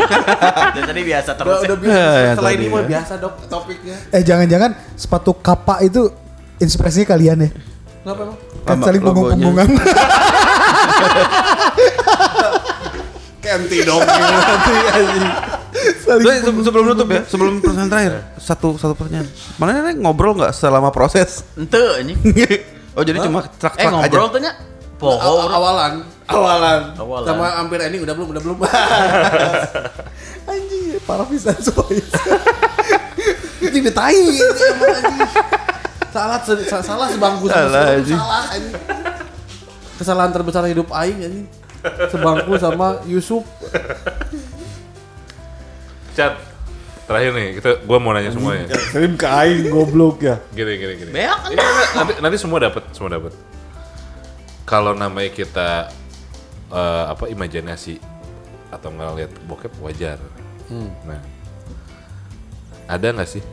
Dan 0.75 0.83
tadi 0.83 1.01
biasa 1.01 1.29
Udah, 1.29 1.37
terus. 1.37 1.59
udah 1.59 1.69
ya. 1.69 1.77
biasa. 1.77 1.95
Ya, 1.95 2.07
ya, 2.17 2.29
Setelah 2.29 2.49
tadi 2.49 2.57
ini 2.57 2.67
mah 2.67 2.83
biasa 2.85 3.13
dok 3.17 3.33
topiknya. 3.47 3.97
Eh 4.09 4.21
jangan-jangan 4.21 4.71
sepatu 4.93 5.31
kapa 5.33 5.75
itu 5.81 6.01
inspirasinya 6.57 7.07
kalian 7.07 7.37
ya? 7.39 7.49
Kenapa 8.01 8.21
emang? 8.23 8.37
Kan 8.63 8.77
saling 8.81 9.01
punggung-punggungan. 9.01 9.67
Kenti 13.37 13.77
dong. 13.87 14.01
Nanti 14.01 14.73
anjing. 14.89 15.27
Sebelum 16.57 16.83
nutup 16.85 17.07
ya, 17.07 17.21
sebelum 17.23 17.59
pertanyaan 17.59 17.89
terakhir, 17.89 18.13
satu 18.37 18.75
satu 18.75 18.93
pertanyaan. 18.93 19.27
Mana 19.55 19.83
nih 19.83 19.95
ngobrol 19.97 20.35
nggak 20.35 20.51
selama 20.51 20.89
proses? 20.89 21.43
Ente 21.53 21.77
anjing. 21.77 22.17
oh 22.91 23.03
jadi 23.03 23.19
cuma 23.21 23.39
Eh 23.41 23.49
trak-trak 23.57 23.87
aja. 23.87 23.93
ngobrol 23.93 24.27
tuh 24.29 24.41
nya. 24.41 24.51
Poho. 24.97 25.15
Aw- 25.15 25.51
awalan. 25.53 25.93
Awalan. 26.27 26.81
Awalan. 26.99 27.27
Sama 27.27 27.45
hampir 27.55 27.79
ending 27.79 28.03
udah 28.03 28.13
belum, 28.13 28.29
udah 28.35 28.41
belum. 28.43 28.57
Anjing, 30.51 30.99
parah 31.07 31.25
pisan 31.27 31.55
ditai. 31.55 31.99
ini 34.17 34.41
anjing. 34.97 35.19
Salah 36.11 36.39
se- 36.43 36.67
sa- 36.67 36.83
salah 36.83 37.07
sebangku 37.07 37.47
sama 37.47 37.69
Salah, 37.69 37.95
anjing. 37.95 38.19
salah 38.19 38.43
anjing. 38.51 38.75
Kesalahan 39.97 40.31
terbesar 40.31 40.63
hidup 40.67 40.87
aing 40.93 41.19
anjing. 41.23 41.47
Sebangku 42.11 42.57
sama 42.59 42.99
Yusuf. 43.05 43.43
Chat. 46.15 46.35
Terakhir 47.07 47.31
nih, 47.39 47.47
kita 47.55 47.87
gua 47.87 48.03
mau 48.03 48.11
nanya 48.11 48.35
semuanya. 48.35 48.67
Kirim 48.91 49.15
ke 49.15 49.23
aing 49.23 49.71
goblok 49.71 50.19
ya. 50.19 50.43
Gini 50.51 50.75
gini 50.75 50.93
gini. 50.99 51.11
Beak? 51.15 51.55
Ini 51.55 51.63
nanti 51.95 52.13
nanti 52.19 52.35
semua 52.35 52.59
dapat, 52.59 52.83
semua 52.91 53.15
dapat. 53.15 53.31
Kalau 54.67 54.91
namanya 54.91 55.31
kita 55.31 55.87
eh, 56.71 57.05
apa 57.07 57.25
imajinasi 57.31 57.99
atau 58.71 58.89
ngeliat 58.91 59.31
bokep 59.47 59.73
wajar. 59.79 60.19
Nah, 61.07 61.21
ada 62.87 63.07
nggak 63.11 63.29
sih 63.29 63.43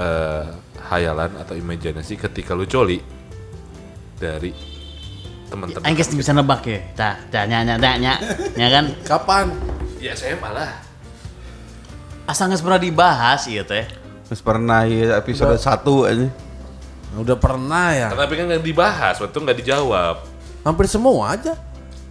eh, 0.00 0.44
hayalan 0.88 1.36
atau 1.36 1.52
imajinasi 1.52 2.16
ketika 2.16 2.56
lu 2.56 2.64
coli 2.64 3.00
dari 4.16 4.52
teman-teman. 5.48 5.84
Aing 5.84 5.96
geus 5.96 6.12
bisa 6.12 6.32
nebak 6.32 6.64
ya. 6.64 6.80
Tah, 6.96 7.14
tah 7.32 7.44
nya 7.48 7.64
nya 7.64 7.76
nya 7.76 7.92
nya. 7.96 8.14
Ya 8.56 8.68
kan? 8.68 8.92
Kapan? 9.04 9.52
Ya 9.98 10.12
SMA 10.16 10.48
lah. 10.52 10.84
Asal 12.28 12.52
geus 12.52 12.60
pernah 12.60 12.80
dibahas 12.80 13.48
ieu 13.48 13.64
teh. 13.64 13.88
Terus 14.28 14.44
pernah 14.44 14.84
ya 14.84 15.16
episode 15.16 15.56
1 15.56 15.64
aja. 16.04 16.28
Udah 17.16 17.36
pernah 17.40 17.96
ya. 17.96 18.12
Tapi 18.12 18.36
kan 18.36 18.44
nggak 18.44 18.60
dibahas, 18.60 19.16
waktu 19.16 19.36
nggak 19.40 19.58
dijawab. 19.64 20.27
Hampir 20.68 20.84
semua 20.84 21.32
aja. 21.32 21.56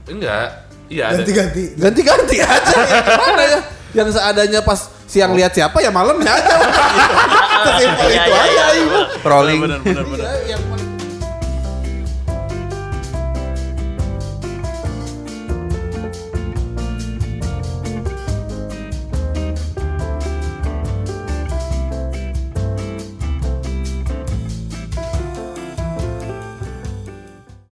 Enggak. 0.10 0.66
Iya 0.90 1.04
ada. 1.14 1.22
Ganti-ganti. 1.22 1.64
Ganti-ganti 1.78 2.38
aja 2.48 2.74
ya. 2.74 3.00
Gimana 3.06 3.44
ya? 3.46 3.60
Yang 3.94 4.10
seadanya 4.18 4.60
pas 4.66 4.80
siang 5.06 5.32
lihat 5.38 5.54
siapa 5.54 5.78
ya 5.78 5.94
malamnya 5.94 6.32
aja. 6.34 6.54
Sesimpel 7.68 8.08
Iya, 8.10 8.24
itu 8.26 8.32
iya, 8.34 8.66
aja. 8.66 9.02
Rolling. 9.22 9.60
Bener 9.62 9.80
bener 9.86 10.06
bener. 10.06 10.26
Iya, 10.26 10.58
yang 10.58 10.62